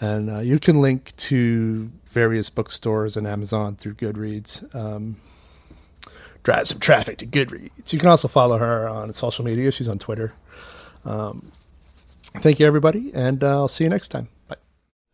[0.00, 4.74] And uh, you can link to various bookstores and Amazon through Goodreads.
[4.74, 5.16] Um,
[6.48, 7.92] drive some traffic to Goodreads.
[7.92, 9.70] You can also follow her on social media.
[9.70, 10.32] She's on Twitter.
[11.04, 11.52] Um,
[12.22, 14.28] thank you, everybody, and uh, I'll see you next time.
[14.48, 14.56] Bye.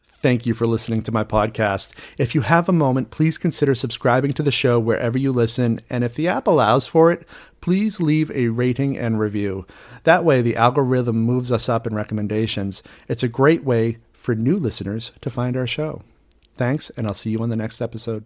[0.04, 1.92] Thank you for listening to my podcast.
[2.18, 5.80] If you have a moment, please consider subscribing to the show wherever you listen.
[5.90, 7.26] And if the app allows for it,
[7.60, 9.66] please leave a rating and review.
[10.04, 12.80] That way, the algorithm moves us up in recommendations.
[13.08, 16.02] It's a great way for new listeners to find our show.
[16.56, 18.24] Thanks, and I'll see you on the next episode.